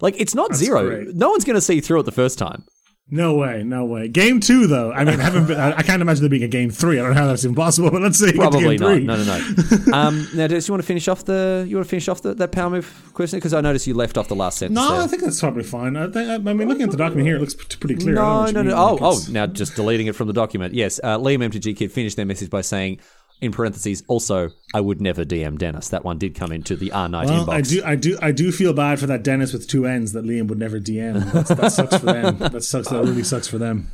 [0.00, 0.86] Like it's not zero.
[0.86, 1.14] great.
[1.14, 2.64] No one's gonna see through it the first time.
[3.10, 4.08] No way, no way.
[4.08, 4.90] Game two, though.
[4.90, 6.98] I mean, I haven't been, I, can't imagine there being a game three.
[6.98, 8.94] I don't know how that's even possible, but let's say Probably game not.
[8.94, 9.04] three.
[9.04, 9.92] No, no, no.
[9.92, 12.32] um, now, Dennis, you want to finish off the you want to finish off the,
[12.32, 14.76] that power move question because I noticed you left off the last sentence.
[14.76, 15.02] No, there.
[15.02, 15.98] I think that's probably fine.
[15.98, 18.18] I, think, I mean, looking at the document here, it looks pretty clear.
[18.18, 18.62] I don't know No, no, no.
[18.62, 20.72] mean, Oh, like, oh, now just deleting it from the document.
[20.72, 23.00] Yes, uh, Liam MTG Kid finished their message by saying,
[23.40, 25.88] in parentheses, also, I would never DM Dennis.
[25.88, 27.52] That one did come into the R Night Well, inbox.
[27.52, 30.24] I do, I do, I do feel bad for that Dennis with two N's that
[30.24, 31.32] Liam would never DM.
[31.32, 32.38] That's, that sucks for them.
[32.38, 32.88] That sucks.
[32.88, 33.92] That really sucks for them.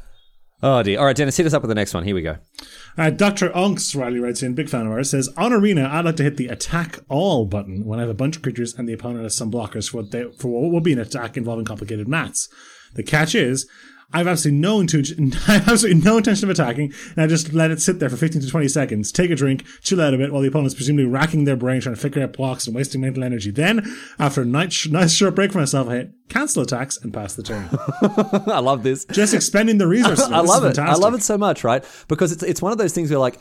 [0.62, 0.98] Oh, dear.
[0.98, 2.05] All right, Dennis, hit us up with the next one.
[2.05, 2.37] Here we go.
[2.98, 3.48] Uh, Dr.
[3.50, 6.37] Unks, Riley writes in, big fan of ours, says, On Arena, I'd like to hit
[6.37, 9.35] the attack all button when I have a bunch of creatures and the opponent has
[9.35, 12.48] some blockers for what, they, for what will be an attack involving complicated mats.
[12.92, 13.66] The catch is,
[14.12, 17.70] I've absolutely no intention, I have absolutely no intention of attacking, and I just let
[17.70, 20.33] it sit there for 15 to 20 seconds, take a drink, chill out a bit
[20.33, 23.23] while the opponent's presumably racking their brain trying to figure out blocks and wasting mental
[23.23, 23.51] energy.
[23.51, 23.83] Then,
[24.18, 27.42] after a nice, nice short break for myself, I hit cancel attacks and pass the
[27.42, 27.68] turn.
[28.53, 29.05] I love this.
[29.07, 30.25] Just expending the resources.
[30.31, 30.79] I love it.
[30.79, 31.85] I love it so much, right?
[32.09, 33.38] Because it's it's one of those things where like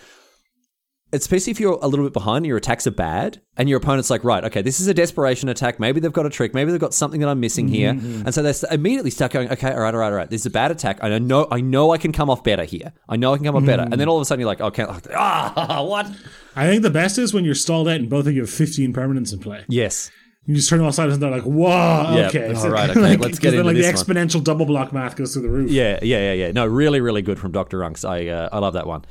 [1.12, 4.10] especially if you're a little bit behind and your attacks are bad and your opponent's
[4.10, 5.80] like, right, okay, this is a desperation attack.
[5.80, 6.54] Maybe they've got a trick.
[6.54, 7.90] Maybe they've got something that I'm missing here.
[7.90, 10.30] And so they immediately start going, okay, all right, all right, all right.
[10.30, 11.00] This is a bad attack.
[11.02, 12.94] I know, I know I can come off better here.
[13.08, 13.84] I know I can come off better.
[13.84, 16.08] And then all of a sudden you're like, okay, ah, what?
[16.56, 18.94] I think the best is when you're stalled out and both of you have 15
[18.94, 19.66] permanents in play.
[19.68, 20.12] Yes.
[20.46, 22.54] You just turn them offside and they're like, whoa, Yeah, okay.
[22.54, 25.44] all right, okay, let's get then, into like the exponential double block math goes through
[25.44, 25.70] the roof.
[25.70, 26.52] Yeah, yeah, yeah, yeah.
[26.52, 27.80] No, really, really good from Dr.
[27.80, 28.08] Runks.
[28.08, 29.06] I, uh, I love that one.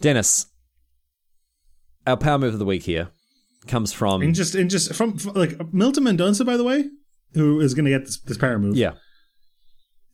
[0.00, 0.46] Dennis,
[2.06, 3.08] our power move of the week here
[3.66, 4.22] comes from.
[4.22, 6.84] And just and just from, from- like Milton Mendonça, by the way,
[7.34, 8.76] who is going to get this, this power move.
[8.76, 8.92] yeah,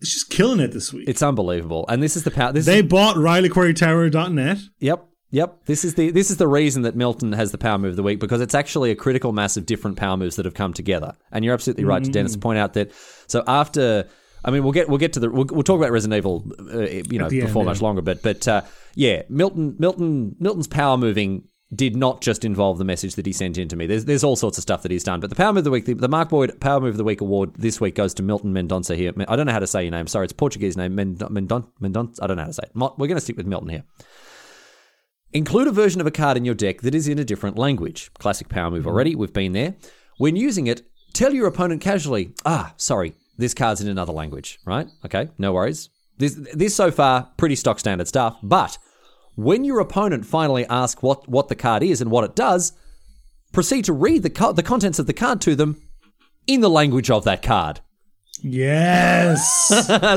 [0.00, 1.08] It's just killing it this week.
[1.08, 1.84] it's unbelievable.
[1.88, 2.52] And this is the power.
[2.52, 4.58] This they is, bought ReliquaryTower.net.
[4.78, 5.06] Yep.
[5.32, 5.66] Yep.
[5.66, 8.02] This is the this is the reason that Milton has the power move of the
[8.02, 11.14] week because it's actually a critical mass of different power moves that have come together.
[11.30, 12.90] And you're absolutely right, to Dennis, to point out that
[13.28, 14.08] so after
[14.44, 16.80] I mean we'll get we'll get to the we'll, we'll talk about Resident Evil uh,
[16.80, 17.68] you know the end, before yeah.
[17.68, 18.62] much longer but but uh,
[18.96, 23.56] yeah, Milton Milton Milton's power moving did not just involve the message that he sent
[23.56, 23.86] in to me.
[23.86, 25.20] There's there's all sorts of stuff that he's done.
[25.20, 27.04] But the Power Move of the Week, the, the Mark Boyd Power Move of the
[27.04, 29.12] Week award this week goes to Milton Mendonça here.
[29.28, 30.06] I don't know how to say your name.
[30.06, 30.94] Sorry, it's Portuguese name.
[30.94, 32.72] Mendon, Mendon, I don't know how to say it.
[32.74, 33.84] We're going to stick with Milton here.
[35.32, 38.12] Include a version of a card in your deck that is in a different language.
[38.14, 39.14] Classic power move already.
[39.14, 39.76] We've been there.
[40.18, 44.88] When using it, tell your opponent casually, ah, sorry, this card's in another language, right?
[45.04, 45.88] Okay, no worries.
[46.18, 48.38] This, this so far, pretty stock standard stuff.
[48.42, 48.76] But
[49.44, 52.72] when your opponent finally asks what, what the card is and what it does,
[53.52, 55.80] proceed to read the, co- the contents of the card to them
[56.46, 57.80] in the language of that card.
[58.42, 59.68] Yes.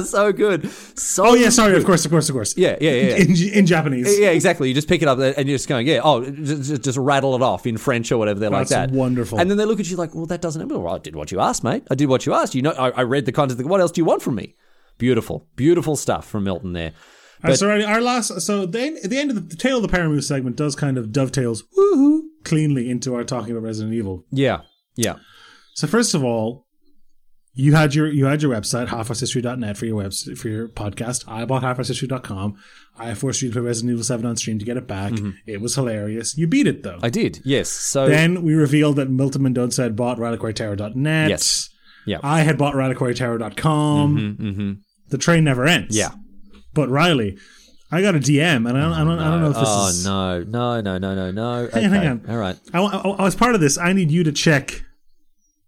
[0.09, 0.69] so good.
[0.71, 1.75] So oh yeah, sorry.
[1.75, 2.55] Of course, of course, of course.
[2.57, 3.15] Yeah, yeah, yeah.
[3.17, 4.17] In, in Japanese.
[4.17, 4.69] Yeah, exactly.
[4.69, 7.41] You just pick it up and you're just going, yeah, oh, just, just- rattle it
[7.41, 8.39] off in French or whatever.
[8.39, 8.97] They're like That's that.
[8.97, 9.39] wonderful.
[9.39, 10.65] And then they look at you like, well, that doesn't.
[10.67, 11.83] Well, I did what you asked, mate.
[11.91, 12.55] I did what you asked.
[12.55, 13.65] You know, I, I read the content.
[13.67, 14.55] What else do you want from me?
[14.97, 16.93] Beautiful, beautiful stuff from Milton there.
[17.43, 19.89] Right, so our, last, so the end, the end of the, the tail of the
[19.89, 24.25] power segment does kind of dovetails woohoo cleanly into our talking about Resident Evil.
[24.32, 24.62] Yeah,
[24.95, 25.15] yeah,
[25.73, 26.67] So first of all,
[27.56, 31.23] you had your you had your website halfhourhistory.net for your web for your podcast.
[31.27, 32.56] I bought halfhourhistory.com.
[32.97, 35.12] I forced you to play Resident Evil Seven on stream to get it back.
[35.13, 35.32] Mm-hmm.
[35.45, 36.36] It was hilarious.
[36.38, 36.97] You beat it though.
[37.03, 37.41] I did.
[37.45, 37.69] Yes.
[37.69, 41.29] So then we revealed that Milton Mendonça had bought ReliquaryTower.net.
[41.29, 41.69] Yes.
[42.08, 42.19] Yeah.
[42.23, 44.17] I had bought ReliquaryTower.com.
[44.17, 44.71] Mm-hmm, mm-hmm.
[45.10, 45.95] The train never ends.
[45.95, 46.12] yeah.
[46.73, 47.38] But Riley,
[47.91, 49.88] I got a DM, and I don't, I don't, I don't know if this Oh
[49.89, 50.07] is.
[50.07, 51.69] Oh no, no, no, no, no, no.
[51.73, 51.97] Hang on, Okay.
[52.05, 52.25] hang on.
[52.29, 52.57] All right.
[52.73, 54.83] I, I, as part of this, I need you to check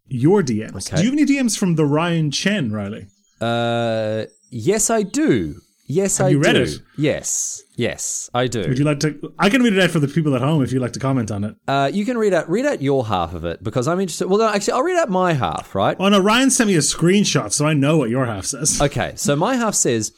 [0.07, 0.87] your DMs.
[0.87, 0.97] Okay.
[0.97, 3.07] Do you have any DMs from the Ryan Chen, Riley?
[3.41, 5.55] Uh, yes, I do.
[5.87, 6.63] Yes, I you read do.
[6.63, 6.79] it?
[6.97, 8.61] Yes, yes, I do.
[8.67, 9.31] Would you like to?
[9.37, 11.29] I can read it out for the people at home if you'd like to comment
[11.29, 11.55] on it.
[11.67, 14.27] Uh, you can read out read out your half of it because I'm interested.
[14.27, 15.75] Well, no, actually, I'll read out my half.
[15.75, 15.95] Right?
[15.99, 18.81] Oh no, Ryan sent me a screenshot, so I know what your half says.
[18.81, 19.13] Okay.
[19.15, 20.11] So my half says.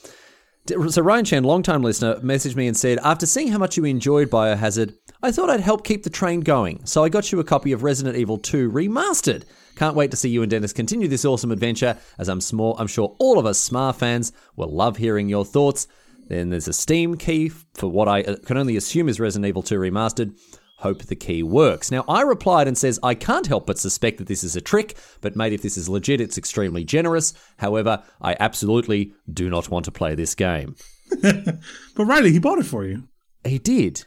[0.67, 4.29] So Ryan Chen, longtime listener, messaged me and said, after seeing how much you enjoyed
[4.29, 6.85] Biohazard, I thought I'd help keep the train going.
[6.85, 9.45] So I got you a copy of Resident Evil 2 Remastered.
[9.77, 12.75] Can't wait to see you and Dennis continue this awesome adventure, as I'm small.
[12.77, 15.87] I'm sure all of us Smar fans will love hearing your thoughts.
[16.27, 19.63] Then there's a Steam key for what I uh, can only assume is Resident Evil
[19.63, 20.37] 2 Remastered.
[20.77, 21.89] Hope the key works.
[21.89, 24.95] Now, I replied and says, I can't help but suspect that this is a trick,
[25.21, 27.33] but mate, if this is legit, it's extremely generous.
[27.57, 30.75] However, I absolutely do not want to play this game.
[31.23, 33.07] But Riley, he bought it for you.
[33.43, 34.05] He did.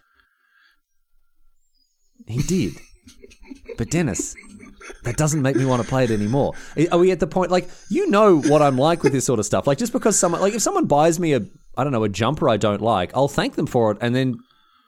[2.28, 2.74] He did.
[3.76, 4.36] But Dennis,
[5.02, 6.54] that doesn't make me want to play it anymore.
[6.92, 9.46] Are we at the point like you know what I'm like with this sort of
[9.46, 9.66] stuff?
[9.66, 11.40] Like just because someone like if someone buys me a
[11.76, 14.38] I don't know a jumper I don't like, I'll thank them for it and then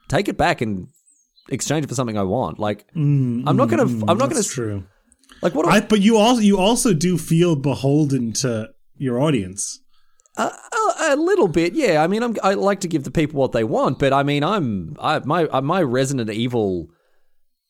[0.09, 0.89] take it back and
[1.49, 2.59] exchange it for something I want.
[2.59, 4.85] Like I'm not gonna I'm not gonna That's true.
[5.43, 9.81] like what do I, but you also you also do feel beholden to your audience.
[10.39, 12.03] A, a, a little bit, yeah.
[12.03, 14.43] I mean, I'm, I like to give the people what they want, but I mean,
[14.43, 16.89] I'm I, my uh, my Resident Evil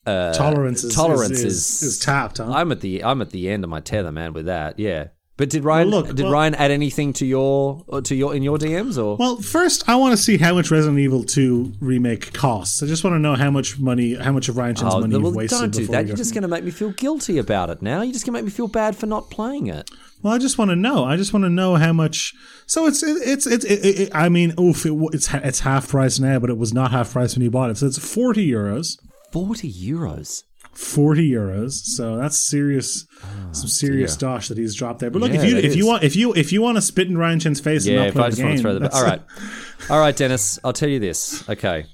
[0.07, 2.53] uh, tolerance is, tolerance is, is- is, is tapped, huh?
[2.53, 4.33] I'm at the I'm at the end of my tether, man.
[4.33, 5.09] With that, yeah.
[5.43, 8.45] But did Ryan Well, look, did well- Ryan add anything to your to your in
[8.45, 9.17] your DMs or?
[9.17, 12.81] Well, first, I want to see how much Resident Evil 2 remake costs.
[12.81, 15.17] I just want to know how much money, how much of Ryan Chen's Oh, money
[15.17, 15.59] well, you've wasted.
[15.59, 16.07] don't do that.
[16.07, 18.03] You're just going to make me feel guilty about it now.
[18.03, 19.91] You're just going to make me feel bad for not playing it.
[20.23, 21.03] Well, I just want to know.
[21.07, 22.33] I just want to know how much.
[22.67, 23.65] So it's it, it's it's.
[23.65, 24.87] It, it, it, I mean, oof!
[24.87, 27.71] It, it's it's half price now, but it was not half price when you bought
[27.71, 27.79] it.
[27.79, 28.97] So it's forty euros.
[29.33, 30.43] 40 euros.
[30.73, 31.73] Forty euros.
[31.73, 33.07] So that's serious.
[33.53, 35.11] some serious dosh that he's dropped there.
[35.11, 37.09] But look, Yeah, if you if you want if you if you want to spit
[37.09, 38.95] in Ryan Chen's face and Yeah, if I the just want to throw the.
[38.95, 39.21] All right.
[39.91, 41.49] All right, Dennis, I'll tell you this.
[41.49, 41.85] Okay.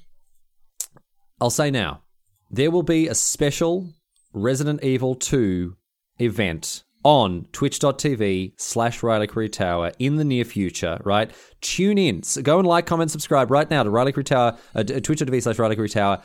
[1.41, 2.03] I'll say now
[2.49, 3.93] there will be a special
[4.33, 5.75] Resident Evil 2
[6.19, 11.31] event on twitch.tv slash Riley Tower in the near future, right?
[11.61, 12.23] Tune in.
[12.23, 15.87] So go and like, comment, subscribe right now to Reliquary Tower, uh, twitch.tv slash Riley
[15.87, 16.21] Tower.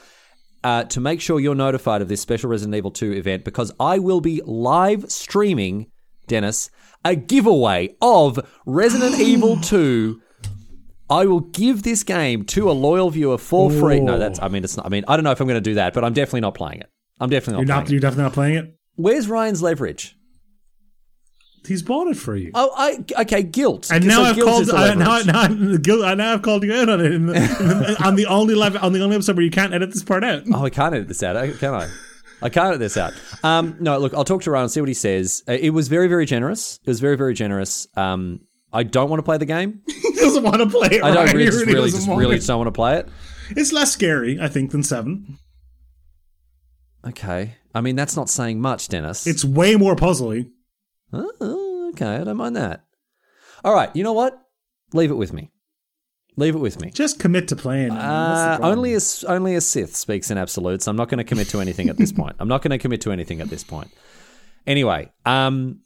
[0.64, 3.98] Uh, to make sure you're notified of this special Resident Evil 2 event because I
[3.98, 5.88] will be live streaming,
[6.26, 6.70] Dennis,
[7.04, 10.22] a giveaway of Resident Evil 2
[11.10, 14.00] I will give this game to a loyal viewer for free.
[14.00, 14.40] No, that's.
[14.40, 14.86] I mean, it's not.
[14.86, 16.54] I mean, I don't know if I'm going to do that, but I'm definitely not
[16.54, 16.90] playing it.
[17.20, 17.74] I'm definitely You're not.
[17.74, 18.64] not playing you're definitely not playing it.
[18.64, 18.78] it.
[18.96, 20.16] Where's Ryan's leverage?
[21.66, 22.50] He's bought it for you.
[22.54, 23.42] Oh, I okay.
[23.42, 23.90] Guilt.
[23.90, 24.68] And So now I've called.
[24.70, 27.34] I, now, now, I'm- guilt- I now I've called you out on it in the,
[27.34, 30.02] in the, on the only level, on the only episode where you can't edit this
[30.04, 30.42] part out.
[30.52, 31.88] Oh, I can't edit this out, can I?
[32.42, 33.14] I can't edit this out.
[33.42, 35.42] Um, no, look, I'll talk to Ryan, and see what he says.
[35.48, 36.78] Uh, It was very, very generous.
[36.84, 37.86] It was very, very generous.
[37.96, 38.40] Um,
[38.72, 39.80] I don't want to play the game.
[39.86, 41.02] he doesn't want to play it.
[41.02, 43.08] I don't really, just, really, just really just don't want to play it.
[43.50, 45.38] It's less scary, I think, than seven.
[47.06, 47.54] Okay.
[47.74, 49.26] I mean, that's not saying much, Dennis.
[49.26, 50.50] It's way more puzzly.
[51.40, 52.84] Oh, okay, I don't mind that.
[53.64, 54.38] All right, you know what?
[54.92, 55.50] Leave it with me.
[56.36, 56.90] Leave it with me.
[56.90, 57.92] Just commit to playing.
[57.92, 60.88] Uh, only a only a Sith speaks in absolutes.
[60.88, 62.34] I'm not going to commit to anything at this point.
[62.40, 63.90] I'm not going to commit to anything at this point.
[64.66, 65.80] Anyway, um,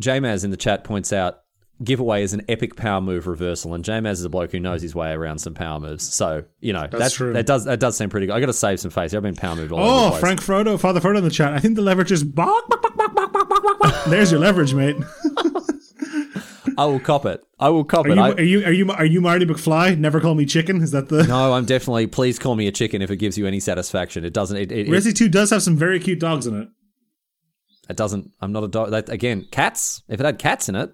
[0.00, 1.38] JMaz in the chat points out
[1.82, 4.94] giveaway is an epic power move reversal, and JMaz is a bloke who knows his
[4.94, 6.12] way around some power moves.
[6.12, 7.32] So you know that's true.
[7.32, 8.34] That does that does seem pretty good.
[8.34, 9.14] I got to save some face.
[9.14, 10.16] I've been power moved all Oh.
[10.18, 11.54] Frank Frodo, Father Frodo in the chat.
[11.54, 12.22] I think the leverage is.
[12.24, 13.29] Bok, bok, bok, bok, bok.
[14.08, 14.96] There's your leverage, mate.
[16.78, 17.42] I will cop it.
[17.58, 18.16] I will cop Are it.
[18.16, 19.98] you, I, are you are you are you Marty McFly?
[19.98, 20.80] Never call me chicken.
[20.82, 21.24] Is that the?
[21.26, 22.06] no, I'm definitely.
[22.06, 24.24] Please call me a chicken if it gives you any satisfaction.
[24.24, 24.56] It doesn't.
[24.56, 26.68] It, it, Resi Two does have some very cute dogs in it.
[27.88, 28.30] it doesn't.
[28.40, 28.90] I'm not a dog.
[28.90, 30.02] That again, cats.
[30.08, 30.90] If it had cats in it,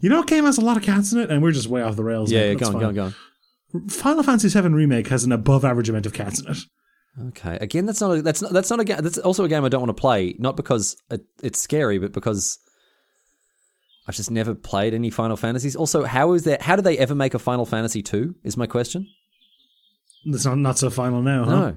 [0.00, 1.82] You know, what game has a lot of cats in it, and we're just way
[1.82, 2.30] off the rails.
[2.30, 3.88] yeah, yeah go on, go on, go on.
[3.88, 6.58] Final Fantasy VII remake has an above average amount of cats in it.
[7.18, 7.58] Okay.
[7.60, 8.98] Again, that's not a, that's not that's not a game.
[9.02, 10.34] That's also a game I don't want to play.
[10.38, 12.58] Not because it, it's scary, but because
[14.06, 15.76] I've just never played any Final Fantasies.
[15.76, 16.58] Also, how is there?
[16.60, 18.36] How did they ever make a Final Fantasy two?
[18.44, 19.08] Is my question.
[20.24, 21.50] It's not not so final now, huh?
[21.50, 21.76] No.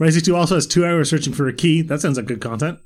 [0.00, 1.82] Resi Two also has two hours searching for a key.
[1.82, 2.78] That sounds like good content.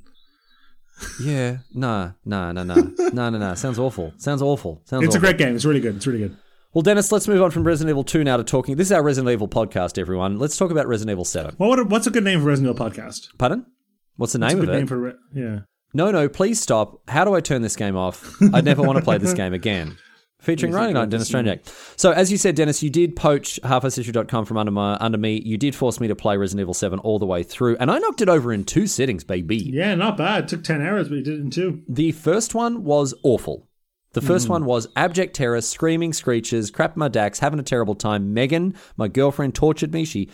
[1.22, 1.58] Yeah.
[1.72, 2.12] Nah.
[2.24, 2.52] Nah.
[2.52, 2.64] Nah.
[2.64, 2.74] Nah.
[3.12, 3.30] nah.
[3.30, 3.38] Nah.
[3.38, 3.54] Nah.
[3.54, 4.12] Sounds awful.
[4.18, 4.82] Sounds awful.
[4.84, 5.04] Sounds.
[5.04, 5.54] It's a great game.
[5.54, 5.96] It's really good.
[5.96, 6.36] It's really good.
[6.78, 8.76] Well, Dennis, let's move on from Resident Evil two now to talking.
[8.76, 10.38] This is our Resident Evil podcast, everyone.
[10.38, 11.56] Let's talk about Resident Evil seven.
[11.58, 13.36] Well, what, what's a good name for Resident Evil podcast?
[13.36, 13.66] Pardon?
[14.14, 14.72] What's the What's name a of it?
[14.78, 15.58] name for yeah.
[15.92, 17.00] No, no, please stop.
[17.10, 18.32] How do I turn this game off?
[18.54, 19.98] I never want to play this game again.
[20.40, 21.66] Featuring Riley Knight, Dennis Stranjak.
[21.98, 25.42] So, as you said, Dennis, you did poach halfhourhistory.com from under my under me.
[25.44, 27.98] You did force me to play Resident Evil 7 all the way through, and I
[27.98, 29.56] knocked it over in two sittings, baby.
[29.56, 30.44] Yeah, not bad.
[30.44, 31.82] It took ten hours, but you did it in two.
[31.88, 33.67] The first one was awful.
[34.12, 34.52] The first hmm.
[34.52, 38.32] one was abject terror, screaming screeches, crap my dax, having a terrible time.
[38.32, 40.04] Megan, my girlfriend, tortured me.
[40.04, 40.30] She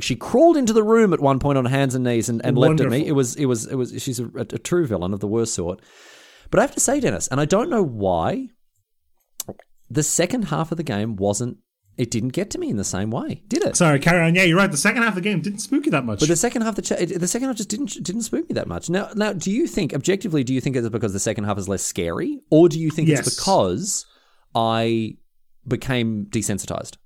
[0.00, 2.80] she crawled into the room at one point on hands and knees and, and leapt
[2.80, 3.06] at me.
[3.06, 5.80] It was it was it was she's a, a true villain of the worst sort.
[6.50, 8.48] But I have to say, Dennis, and I don't know why,
[9.90, 11.58] the second half of the game wasn't.
[11.98, 13.74] It didn't get to me in the same way, did it?
[13.74, 14.34] Sorry, carry on.
[14.34, 14.70] Yeah, you're right.
[14.70, 16.20] The second half of the game didn't spook you that much.
[16.20, 16.82] But the second half, the,
[17.18, 18.90] the second half just didn't didn't spook me that much.
[18.90, 20.44] Now, now, do you think objectively?
[20.44, 23.08] Do you think it's because the second half is less scary, or do you think
[23.08, 23.26] Yes.
[23.26, 24.04] it's because
[24.54, 25.16] I
[25.66, 26.96] became desensitized?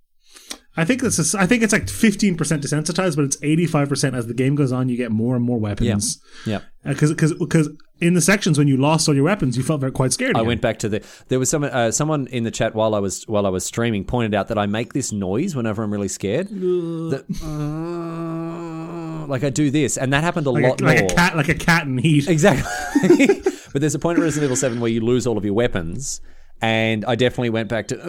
[0.77, 4.35] I think it's a, I think it's like 15% desensitized, but it's 85% as the
[4.35, 4.89] game goes on.
[4.89, 6.21] You get more and more weapons.
[6.47, 7.69] Yeah, Because because because
[8.01, 10.37] in the sections when you lost all your weapons, you felt very quite scared.
[10.37, 10.47] I again.
[10.47, 11.05] went back to the.
[11.29, 14.05] There was someone uh, someone in the chat while I was while I was streaming
[14.05, 16.49] pointed out that I make this noise whenever I'm really scared.
[16.49, 21.11] That, uh, like I do this, and that happened a like, lot a, like more.
[21.11, 22.29] a cat, like a cat in heat.
[22.29, 22.63] Exactly.
[23.73, 26.21] but there's a point in Resident Evil 7 where you lose all of your weapons.
[26.63, 28.07] And I definitely went back to uh,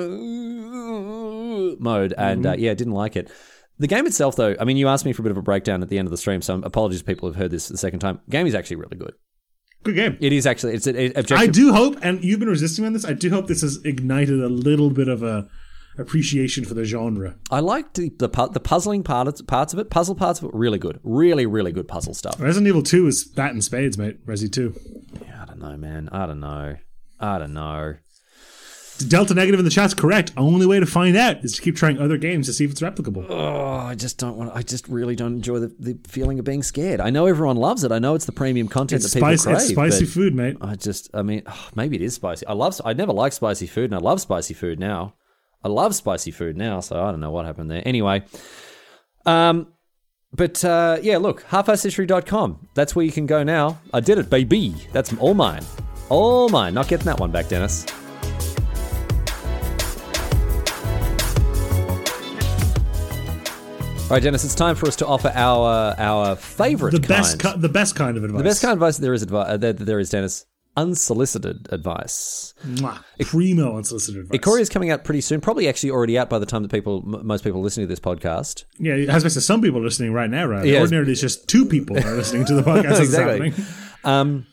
[1.80, 2.14] mode.
[2.18, 3.32] And uh, yeah, didn't like it.
[3.80, 5.82] The game itself, though, I mean, you asked me for a bit of a breakdown
[5.82, 8.00] at the end of the stream, so apologies to people who've heard this the second
[8.00, 8.20] time.
[8.30, 9.14] game is actually really good.
[9.84, 10.18] Good game.
[10.22, 13.06] It is actually it's an I do hope, and you've been resisting on this.
[13.06, 15.48] I do hope this has ignited a little bit of a
[15.98, 17.36] appreciation for the genre.
[17.50, 19.90] I liked the the, the puzzling parts parts of it.
[19.90, 21.00] Puzzle parts of it really good.
[21.02, 22.40] Really really good puzzle stuff.
[22.40, 24.24] Resident Evil Two is bat and spades, mate.
[24.28, 24.76] Resi Two.
[25.26, 26.10] Yeah, I don't know, man.
[26.12, 26.76] I don't know.
[27.20, 27.96] I don't know.
[29.04, 30.32] Delta negative in the chat's correct.
[30.38, 32.82] Only way to find out is to keep trying other games to see if it's
[32.82, 33.26] replicable.
[33.30, 34.52] Oh, I just don't want.
[34.56, 37.02] I just really don't enjoy the, the feeling of being scared.
[37.02, 37.92] I know everyone loves it.
[37.92, 39.56] I know it's the premium content It's that people crave.
[39.56, 40.58] It's spicy food, mate.
[40.62, 42.46] I just, I mean, oh, maybe it is spicy.
[42.48, 42.80] I love.
[42.86, 45.16] I never liked spicy food, and I love spicy food now.
[45.64, 47.84] I love spicy food now, so I don't know what happened there.
[47.86, 48.24] Anyway,
[49.26, 49.68] um,
[50.34, 52.70] but uh, yeah, look, halfasshistory.com.
[52.74, 53.80] That's where you can go now.
[53.94, 54.74] I did it, baby.
[54.92, 55.64] That's all mine.
[56.10, 56.74] All mine.
[56.74, 57.86] Not getting that one back, Dennis.
[64.12, 67.56] All right, Dennis, it's time for us to offer our our favorite The best, kind.
[67.56, 68.40] ki- the best kind of advice.
[68.40, 69.48] the best kind of advice there is advice.
[69.48, 70.46] Uh, there, there is Dennis
[70.76, 72.54] unsolicited advice.
[72.68, 73.02] Mwah.
[73.22, 74.38] Primo unsolicited advice.
[74.38, 75.40] Ikoria is coming out pretty soon.
[75.40, 78.02] Probably actually already out by the time that people, m- most people listening to this
[78.02, 78.66] podcast.
[78.78, 80.66] Yeah, as I said, some people are listening right now, right?
[80.66, 80.82] Yeah.
[80.82, 83.00] Ordinarily, it's just two people are listening to the podcast.
[83.00, 83.54] Exactly.
[84.04, 84.46] Um,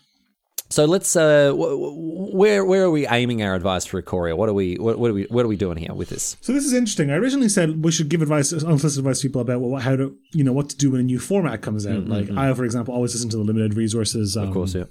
[0.70, 1.16] so let's.
[1.16, 4.36] Uh, where where are we aiming our advice for Ikoria?
[4.36, 6.36] What are we what, what are we what are we doing here with this?
[6.40, 7.10] So this is interesting.
[7.10, 10.14] I originally said we should give advice, unsolicited advice to people about well, how to,
[10.32, 12.06] you know, what to do when a new format comes out.
[12.06, 14.84] Like I, for example, always listen to the limited resources um, Mm-hmm, Of course, yeah.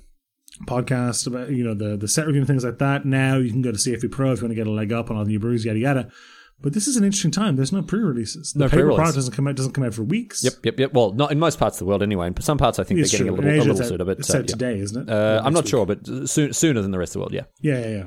[0.65, 3.05] podcast about you know the the set review and things like that.
[3.05, 5.09] Now you can go to CFB Pro if you want to get a leg up
[5.11, 6.09] on all the new brews, yada yada.
[6.59, 7.55] But this is an interesting time.
[7.55, 8.53] There's no pre-releases.
[8.53, 8.95] The No paper pre-release.
[8.97, 10.43] product doesn't come out doesn't come out for weeks.
[10.43, 10.93] Yep, yep, yep.
[10.93, 12.27] Well, not in most parts of the world anyway.
[12.27, 13.43] In some parts, I think It's they're getting true.
[13.43, 14.05] a little, a little sooner.
[14.05, 14.47] But it's uh, out yeah.
[14.47, 15.11] today, isn't it?
[15.13, 15.69] Uh, I'm not week.
[15.69, 17.33] sure, but soon, sooner than the rest of the world.
[17.33, 17.43] Yeah.
[17.61, 18.03] Yeah, yeah, yeah.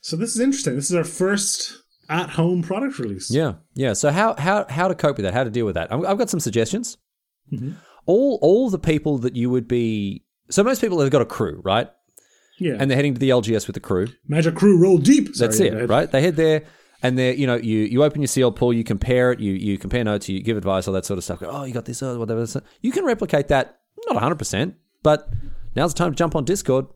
[0.00, 0.76] So this is interesting.
[0.76, 3.30] This is our first at-home product release.
[3.30, 3.92] Yeah, yeah.
[3.92, 5.34] So how how how to cope with that?
[5.34, 5.92] How to deal with that?
[5.92, 6.96] I've I've got some suggestions.
[7.52, 7.72] Mm-hmm.
[8.06, 10.24] All all the people that you would be.
[10.50, 11.88] So most people have got a crew, right?
[12.58, 12.76] yeah.
[12.78, 14.08] And they're heading to the LGS with the crew.
[14.28, 15.34] Magic Crew roll deep.
[15.34, 16.10] Sorry, That's it, right?
[16.10, 16.64] They head there,
[17.02, 19.78] and there, you know you you open your sealed pool, you compare it, you you
[19.78, 21.40] compare notes, you give advice, all that sort of stuff.
[21.40, 22.46] Go, oh, you got this, oh, whatever.
[22.80, 25.28] You can replicate that, not 100, percent but
[25.74, 26.86] now's the time to jump on Discord.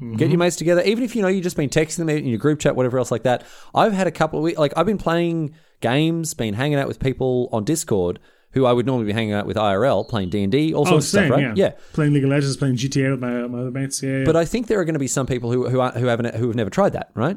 [0.00, 0.38] Get your mm-hmm.
[0.38, 2.74] mates together, even if you know you've just been texting them in your group chat,
[2.74, 3.44] whatever else like that.
[3.76, 6.98] I've had a couple of weeks, like I've been playing games, been hanging out with
[6.98, 8.18] people on Discord
[8.54, 10.90] who I would normally be hanging out with IRL, playing D and D, all Oh,
[10.90, 11.56] sorts same, of stuff, right?
[11.56, 11.72] yeah.
[11.92, 14.02] Playing League of Legends, playing GTA with my, my other mates.
[14.02, 14.24] Yeah, yeah.
[14.24, 16.34] But I think there are going to be some people who who, are, who haven't
[16.36, 17.36] who have never tried that, right?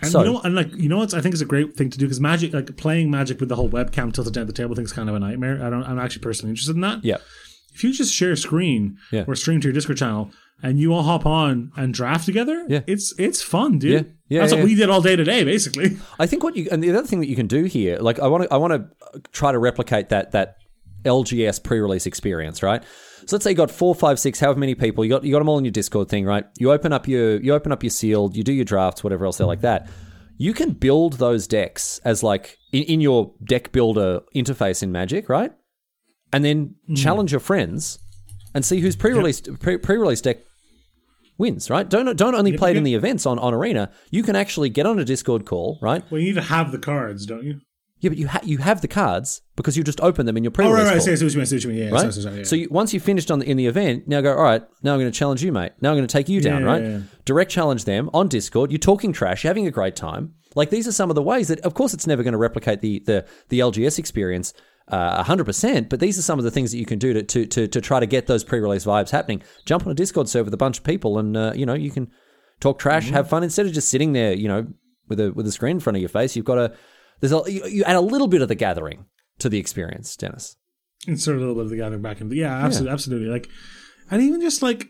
[0.00, 1.90] And So- you know, and like you know, what I think is a great thing
[1.90, 4.52] to do because magic, like playing magic with the whole webcam tilted down at the
[4.52, 5.62] table, thing is kind of a nightmare.
[5.64, 5.82] I don't.
[5.84, 7.04] I'm actually personally interested in that.
[7.04, 7.16] Yeah.
[7.74, 9.24] If you just share a screen Yeah.
[9.26, 10.30] or stream to your Discord channel
[10.62, 12.80] and you all hop on and draft together, Yeah.
[12.86, 13.92] it's it's fun, dude.
[13.92, 14.02] Yeah.
[14.30, 15.96] Yeah, That's yeah, what we did all day today, basically.
[16.18, 18.26] I think what you and the other thing that you can do here, like I
[18.28, 20.56] want to, I want to try to replicate that that
[21.04, 22.82] LGS pre-release experience, right?
[23.28, 25.40] So let's say you got four, five, six, however many people you got, you got
[25.40, 26.46] them all in your Discord thing, right?
[26.58, 29.36] You open up your, you open up your sealed, you do your drafts, whatever else
[29.36, 29.90] they're like that.
[30.38, 35.28] You can build those decks as like in, in your deck builder interface in Magic,
[35.28, 35.52] right?
[36.32, 36.96] And then mm.
[36.96, 37.98] challenge your friends
[38.54, 40.38] and see whose pre-released pre- pre-release deck
[41.36, 41.86] wins, right?
[41.86, 43.90] Don't don't only play it in the events on, on Arena.
[44.10, 46.02] You can actually get on a Discord call, right?
[46.10, 47.60] well, you need to have the cards, don't you?
[48.00, 50.50] Yeah, but you ha- you have the cards because you just open them in your
[50.52, 50.92] Oh, pre-release right, right.
[50.94, 51.46] Call, see, I see what you mean.
[51.46, 51.78] See what you mean.
[51.78, 52.00] Yeah, right?
[52.00, 52.44] sorry, sorry, sorry, yeah.
[52.44, 54.36] So you, once you've finished on the, in the event, now go.
[54.36, 55.72] All right, now I'm going to challenge you, mate.
[55.80, 56.82] Now I'm going to take you down, Yeah, right?
[56.82, 57.00] yeah.
[57.24, 58.70] Direct challenge them on Discord.
[58.70, 59.42] You're talking trash.
[59.42, 60.34] You're having a great time.
[60.54, 62.80] Like these are some of the ways that, of course, it's never going to replicate
[62.80, 64.54] the the the LGS experience.
[64.88, 67.22] uh, hundred percent, but these are some of the things that you can do to,
[67.22, 69.42] to to to try to get those pre-release vibes happening.
[69.66, 71.90] Jump on a Discord server with a bunch of people, and uh, you know you
[71.90, 72.10] can
[72.60, 73.14] talk trash, Mm-hmm.
[73.14, 74.66] have fun instead of just sitting there, you know,
[75.08, 76.34] with a with a screen in front of your face.
[76.36, 76.72] You've got a
[77.20, 79.06] there's a you, you add a little bit of the gathering
[79.38, 80.56] to the experience, Dennis.
[81.06, 82.30] insert a little bit of the gathering back in.
[82.30, 83.28] Yeah, absolutely, absolutely.
[83.28, 83.48] Like,
[84.10, 84.88] and even just like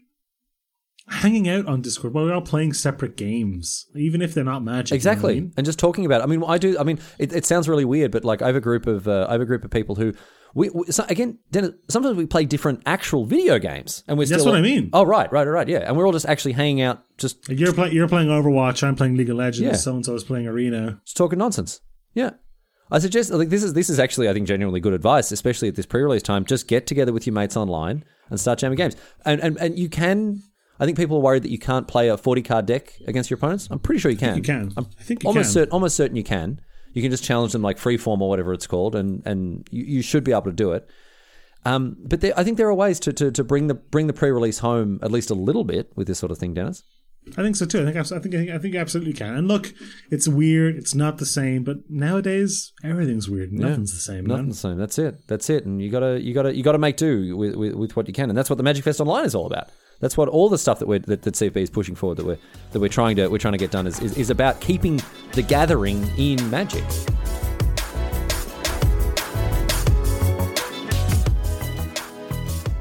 [1.09, 4.91] hanging out on Discord while we're all playing separate games, even if they're not magic.
[4.91, 5.53] you know I Exactly, mean?
[5.57, 6.21] and just talking about.
[6.21, 6.25] It.
[6.25, 6.79] I mean, I do.
[6.79, 9.27] I mean, it, it sounds really weird, but like I have a group of uh,
[9.29, 10.13] I have a group of people who
[10.55, 11.39] we, we so again.
[11.51, 14.53] Dennis, sometimes we play different actual video games, and we're That's still.
[14.53, 14.91] what I mean.
[14.93, 17.73] Oh right, right, right, yeah, and we're all just actually hanging out, just Like you're
[17.73, 18.83] playing, you're playing Overwatch.
[18.87, 19.61] I'm playing League of Legends.
[19.67, 19.73] Yeah.
[19.77, 21.01] So and so is playing Arena.
[21.05, 21.81] just talking nonsense.
[22.19, 22.31] Yeah.
[22.91, 25.77] I suggest like this is this is actually I think genuinely good advice, especially at
[25.77, 26.45] this pre-release time.
[26.45, 28.97] Just get together with your mates online and start jamming games.
[29.25, 30.43] And and, and you can.
[30.81, 33.37] I think people are worried that you can't play a forty card deck against your
[33.37, 33.69] opponents.
[33.71, 34.37] I'm pretty sure you can.
[34.37, 34.73] You can.
[34.77, 35.53] I'm I think you almost can.
[35.53, 36.61] certain almost certain you can.
[36.95, 40.03] You can just challenge them like freeform or whatever it's called, and and you, you
[40.03, 40.89] should be able to do it.
[41.65, 44.13] Um, but there, I think there are ways to, to, to bring the bring the
[44.13, 46.83] pre-release home at least a little bit with this sort of thing, Dennis.
[47.37, 47.81] I think so too.
[47.81, 49.35] I think I think I think, you absolutely can.
[49.35, 49.73] And look,
[50.11, 50.77] it's weird.
[50.77, 51.65] It's not the same.
[51.65, 53.53] But nowadays, everything's weird.
[53.53, 54.25] Nothing's the same.
[54.25, 54.77] Nothing's Man.
[54.77, 54.79] the same.
[54.79, 55.27] That's it.
[55.27, 55.67] That's it.
[55.67, 58.31] And you gotta you gotta you gotta make do with, with, with what you can.
[58.31, 59.71] And that's what the MagicFest Online is all about.
[60.01, 62.39] That's what all the stuff that we're that, that CFB is pushing forward that we're
[62.73, 65.01] that we're trying to we're trying to get done is, is, is about keeping
[65.33, 66.85] the gathering in Magic.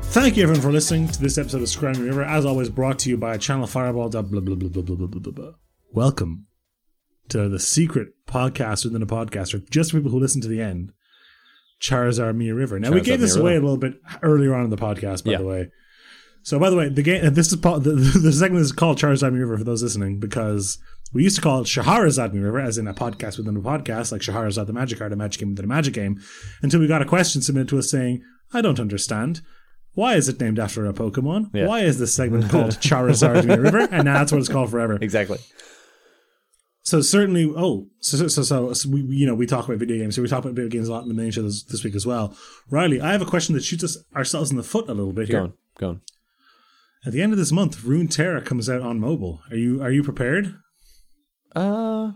[0.09, 2.23] Thank you everyone for listening to this episode of Scrying River.
[2.23, 4.09] As always, brought to you by Channel Fireball.
[4.09, 5.51] Blah blah blah blah blah blah blah blah.
[5.93, 6.47] Welcome
[7.29, 10.91] to the secret podcast within a podcaster, just for people who listen to the end.
[11.81, 12.79] Charizard Mia River.
[12.79, 13.93] Now we gave this Mia away a little bit
[14.23, 15.37] earlier on in the podcast, by Yeah.
[15.39, 15.69] the way.
[16.41, 17.33] So, by the way, the game.
[17.33, 20.79] This is po- the, the segment is called Charizard Mia River for those listening because
[21.13, 24.11] we used to call it Shahrazad Mia River, as in a podcast within a podcast,
[24.11, 26.19] like Shahrazad the Magic Card, a Magic game within a Magic game,
[26.63, 29.41] until we got a question submitted to us saying, "I don't understand."
[29.97, 31.49] Why is it named after a Pokemon?
[31.55, 31.65] Yeah.
[31.65, 33.87] Why is this segment called Charizard Mia River?
[33.91, 34.99] And now that's what it's called forever.
[35.01, 35.39] Exactly.
[36.83, 40.15] So certainly, oh, so so so, so, we you know we talk about video games,
[40.15, 41.95] so we talk about video games a lot in the main show this, this week
[41.95, 42.37] as well.
[42.69, 45.29] Riley, I have a question that shoots us ourselves in the foot a little bit
[45.29, 45.41] Go here.
[45.41, 45.53] on.
[45.79, 46.01] Go on.
[47.03, 49.41] At the end of this month, Runeterra comes out on mobile.
[49.49, 50.53] Are you are you prepared?
[51.55, 52.11] Uh,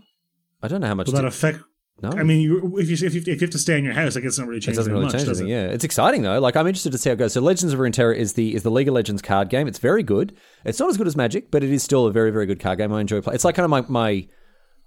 [0.62, 1.08] I don't know how much.
[1.08, 1.58] Will that affect?
[2.02, 3.94] No, I mean, you, if you if you if you have to stay in your
[3.94, 5.56] house, I guess it's not really It changing doesn't really much, change does anything.
[5.56, 5.66] it?
[5.68, 6.40] Yeah, it's exciting though.
[6.40, 7.32] Like I'm interested to see how it goes.
[7.32, 9.68] So Legends of Runeterra is the is the League of Legends card game.
[9.68, 10.36] It's very good.
[10.64, 12.78] It's not as good as Magic, but it is still a very very good card
[12.78, 12.92] game.
[12.92, 13.36] I enjoy playing.
[13.36, 14.26] It's like kind of my my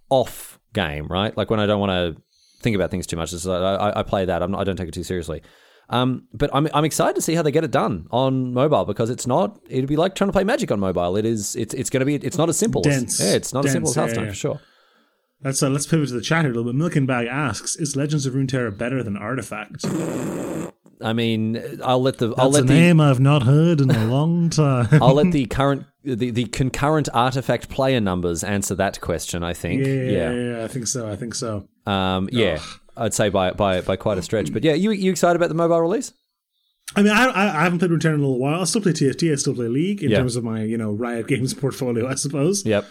[0.10, 1.36] off game, right?
[1.36, 2.22] Like when I don't want to
[2.62, 3.32] think about things too much.
[3.32, 4.44] Like, I, I play that.
[4.44, 5.42] I'm not, I don't take it too seriously.
[5.90, 9.10] Um, but I'm I'm excited to see how they get it done on mobile because
[9.10, 9.60] it's not.
[9.70, 11.16] It'd be like trying to play Magic on mobile.
[11.16, 11.56] It is.
[11.56, 12.16] It's it's going to be.
[12.16, 12.82] It's not as simple.
[12.82, 13.20] Dense.
[13.20, 14.32] As, yeah, it's not as simple as Dense, yeah, Hearthstone yeah.
[14.32, 14.60] for sure.
[15.46, 16.82] Let's uh, let's pivot to the chat here a little bit.
[16.82, 19.86] Milken Bag asks: Is Legends of Runeterra better than Artifact?
[21.02, 23.92] I mean, I'll let the I'll That's a let the name I've not heard in
[23.92, 24.88] a long time.
[24.94, 29.44] I'll let the current the, the concurrent artifact player numbers answer that question.
[29.44, 29.86] I think.
[29.86, 30.32] yeah, yeah, Yeah.
[30.32, 31.08] yeah, I think so.
[31.08, 31.68] I think so.
[31.86, 32.60] Um, yeah.
[32.98, 34.52] I'd say by by by quite a stretch.
[34.52, 36.12] But yeah, you you excited about the mobile release?
[36.96, 37.26] I mean, I,
[37.60, 38.62] I, haven't played Runeterra in a little while.
[38.62, 39.32] I still play TFT.
[39.32, 40.20] I still play League in Yeah.
[40.20, 42.66] terms of my you know Riot Games portfolio, I suppose.
[42.66, 42.86] Yep.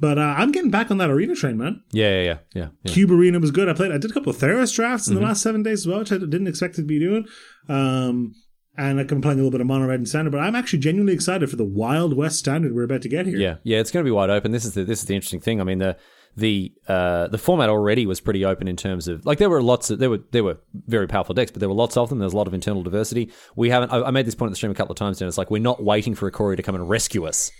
[0.00, 1.82] But uh, I'm getting back on that arena train, man.
[1.92, 2.68] Yeah, yeah, yeah, yeah.
[2.84, 2.92] yeah.
[2.92, 3.68] Cube Arena was good.
[3.68, 3.92] I played.
[3.92, 5.16] I did a couple of Theros drafts Mm-hmm.
[5.16, 7.26] in the last seven days as well, which I didn't expect to be doing.
[7.68, 8.34] Um,
[8.78, 10.78] and like I'm playing a little bit of Mono Red and Standard, but I'm actually
[10.78, 13.36] genuinely excited for the Wild West Standard we're about to get here.
[13.36, 14.52] Yeah, yeah, it's going to be wide open.
[14.52, 15.60] This is the this is the interesting thing.
[15.60, 15.96] I mean the
[16.36, 19.90] the uh, the format already was pretty open in terms of like there were lots
[19.90, 22.20] of there were there were very powerful decks, but there were lots of them.
[22.20, 23.30] There's a lot of internal diversity.
[23.56, 23.92] We haven't.
[23.92, 25.50] I, I made this point in the stream a couple of times, and it's like
[25.50, 27.50] we're not waiting for Ikoria to come and rescue us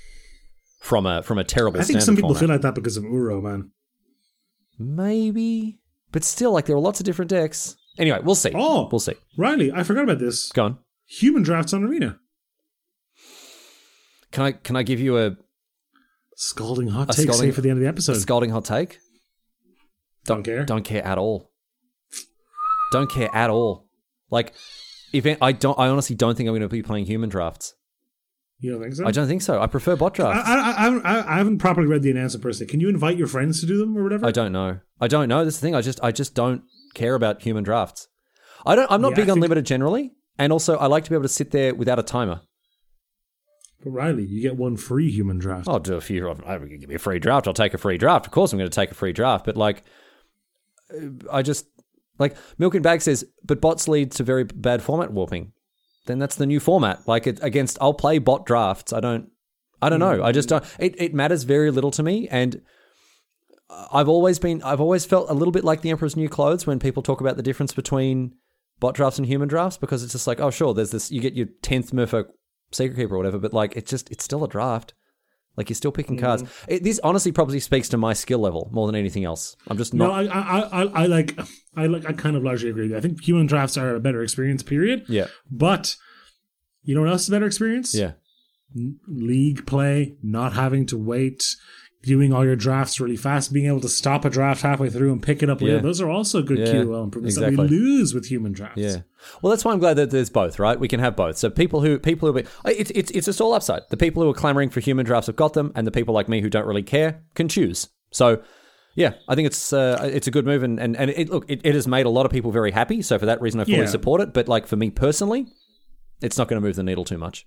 [0.81, 1.81] from a from a terrible.
[1.81, 3.71] I think some people feel like that because of Uro, man.
[4.79, 5.79] maybe,
[6.11, 7.77] but still, like there are lots of different decks.
[7.99, 8.51] Anyway, we'll see.
[8.55, 8.89] Oh.
[8.91, 9.15] we'll see.
[9.37, 10.51] Riley, I forgot about this.
[10.53, 10.79] Go on.
[11.07, 12.19] Human drafts on Arena.
[14.33, 15.37] Can I can I give you a,
[16.37, 18.15] Scalding hot A take scalding- save for the end of the episode.
[18.17, 18.99] scalding hot take?
[20.25, 20.65] Don't care.
[20.65, 21.51] Don't care at all.
[22.93, 23.87] Don't care at all.
[24.31, 24.55] Like,
[25.13, 27.75] if I don't, I honestly don't think I'm going to be playing human drafts.
[28.61, 29.07] You don't think so?
[29.07, 29.61] I don't think so.
[29.61, 30.47] I prefer bot drafts.
[30.49, 32.71] I, I, haven't- I, I haven't properly read the announcement personally.
[32.71, 34.27] Can you invite your friends to do them or whatever?
[34.27, 34.81] I don't know.
[35.01, 35.45] I don't know.
[35.45, 35.75] That's the thing.
[35.75, 36.63] I just, I just don't
[36.95, 38.09] care about human drafts.
[38.67, 38.91] I don't.
[38.91, 41.29] I'm not Yeah, big on limited generally, and also I like to be able to
[41.31, 42.43] sit there without a timer.
[43.83, 45.67] But Riley, you get one free human draft.
[45.67, 46.29] I'll do a few.
[46.31, 47.49] I give me a free draft.
[47.49, 48.27] I'll take a free draft.
[48.27, 49.47] Of course, I'm going to take a free draft.
[49.47, 49.85] But like,
[50.95, 51.67] uh, I just
[52.19, 55.53] like Milk and Bag says, but bots lead to very bad format warping.
[56.07, 57.07] Then that's the new format.
[57.07, 58.93] Like it, against, I'll play bot drafts.
[58.93, 59.31] I don't.
[59.83, 60.23] I don't know.
[60.23, 60.57] I just hmm.
[60.57, 60.65] don't.
[60.79, 62.61] It, it matters very little to me, and
[63.93, 64.63] I've always been.
[64.63, 67.37] I've always felt a little bit like the Emperor's New Clothes when people talk about
[67.37, 68.35] the difference between
[68.79, 71.11] bot drafts and human drafts because it's just like, oh, sure, there's this.
[71.11, 72.27] You get your tenth Merfolk
[72.73, 74.95] Secretkeeper or whatever, but like, it's just it's still a draft.
[75.61, 76.43] Like you're still picking cards.
[76.43, 76.49] Mm.
[76.69, 79.57] It, this honestly probably speaks to my skill level more than anything else.
[79.69, 80.27] I'm just No, not.
[80.35, 81.39] I, I, I, I like,
[81.77, 82.83] I like, I kind of largely agree.
[82.85, 82.97] with you.
[82.97, 84.63] I think human drafts are a better experience.
[84.63, 85.05] Period.
[85.09, 85.97] yeah, But
[86.83, 87.95] you know what else is a better experience?
[87.95, 88.13] yeah,
[89.07, 91.43] League play, not having to wait,
[92.03, 95.23] doing all your drafts really fast, being able to stop a draft halfway through and
[95.23, 95.77] pick it up later.
[95.77, 95.83] Yeah.
[95.83, 98.79] Those are also good Yeah, QOL improvements that we lose with human drafts.
[98.81, 98.97] yeah.
[99.43, 100.59] Well, that's why I'm glad that there's both.
[100.59, 101.37] Right, we can have both.
[101.37, 103.83] So people who people who it's it's it's just all upside.
[103.91, 106.29] The people who are clamoring for human drafts have got them, and the people like
[106.29, 107.89] me who don't really care can choose.
[108.13, 108.43] So.
[108.97, 111.61] Yeah, I think it's uh, it's a good move, and and, and it, look, it,
[111.63, 113.03] it has made a lot of people very happy.
[113.03, 113.87] So for that reason, I fully Yeah.
[113.87, 114.35] support it.
[114.35, 115.47] But like for me personally,
[116.21, 117.47] it's not going to move the needle too much.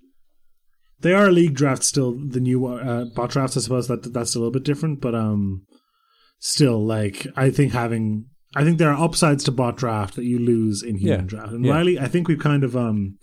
[1.03, 2.13] They are league drafts still.
[2.13, 5.63] The new uh, bot drafts, I suppose that that's a little bit different, but um,
[6.39, 8.25] still, like I think having,
[8.55, 11.25] I think there are upsides to bot draft that you lose in human Yeah.
[11.27, 11.51] draft.
[11.53, 11.73] And Yeah.
[11.73, 13.17] Riley, I think we've kind of um,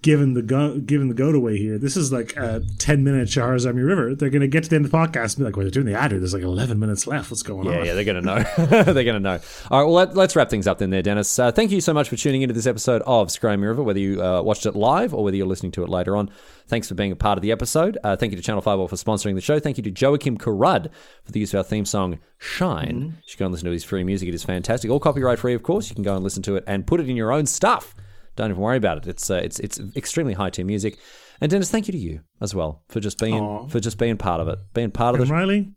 [0.00, 1.76] given the go given the goat away here.
[1.76, 4.14] This is like a ten minute Shahrazami River.
[4.14, 5.86] They're gonna get to the end of the podcast and be like, "Well, they're doing
[5.86, 6.12] the ad.
[6.12, 7.30] There's like eleven minutes left.
[7.30, 8.42] What's going Yeah, on?" yeah, they're going to know.
[8.92, 9.40] they're going to know.
[9.70, 11.38] All right, well, let, let's wrap things up then there, Dennis.
[11.38, 14.22] Uh, thank you so much for tuning into this episode of Scrammy River, whether you
[14.22, 16.30] uh, watched it live or whether you're listening to it later on.
[16.68, 17.96] Thanks for being a part of the episode.
[18.04, 19.58] Uh, thank you to Channel Fireball for sponsoring the show.
[19.58, 20.90] Thank you to Joakim Karud
[21.24, 23.00] for the use of our theme song, Shine.
[23.16, 24.28] You should go and listen to his free music.
[24.28, 24.90] It is fantastic.
[24.90, 25.88] All copyright free, of course.
[25.88, 27.94] You can go and listen to it and put it in your own stuff.
[28.38, 29.08] Don't even worry about it.
[29.08, 30.96] It's uh, it's it's extremely high tier music.
[31.40, 33.66] And Dennis, thank you to you as well for just being Aw.
[33.66, 35.72] for just being part of it, being part of the And Riley,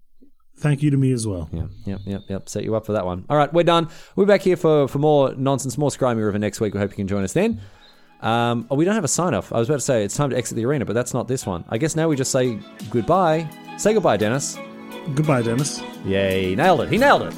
[0.57, 1.49] thank you to me as well.
[1.51, 2.49] yeah, yep, yep, yep.
[2.49, 3.25] Set you up for that one.
[3.29, 3.89] All right, we're done.
[4.15, 6.75] We're back here for, for more nonsense, more Scrimey River next week.
[6.75, 7.59] We hope you can join us then.
[8.21, 9.51] Um, oh, we don't have a sign off.
[9.51, 11.47] I was about to say it's time to exit the arena, but that's not this
[11.47, 11.65] one.
[11.69, 12.59] I guess now we just say
[12.91, 13.49] goodbye.
[13.77, 14.59] Say goodbye, Dennis.
[15.15, 15.81] Goodbye, Dennis.
[16.05, 16.89] Yay, nailed it.
[16.89, 17.33] He nailed it.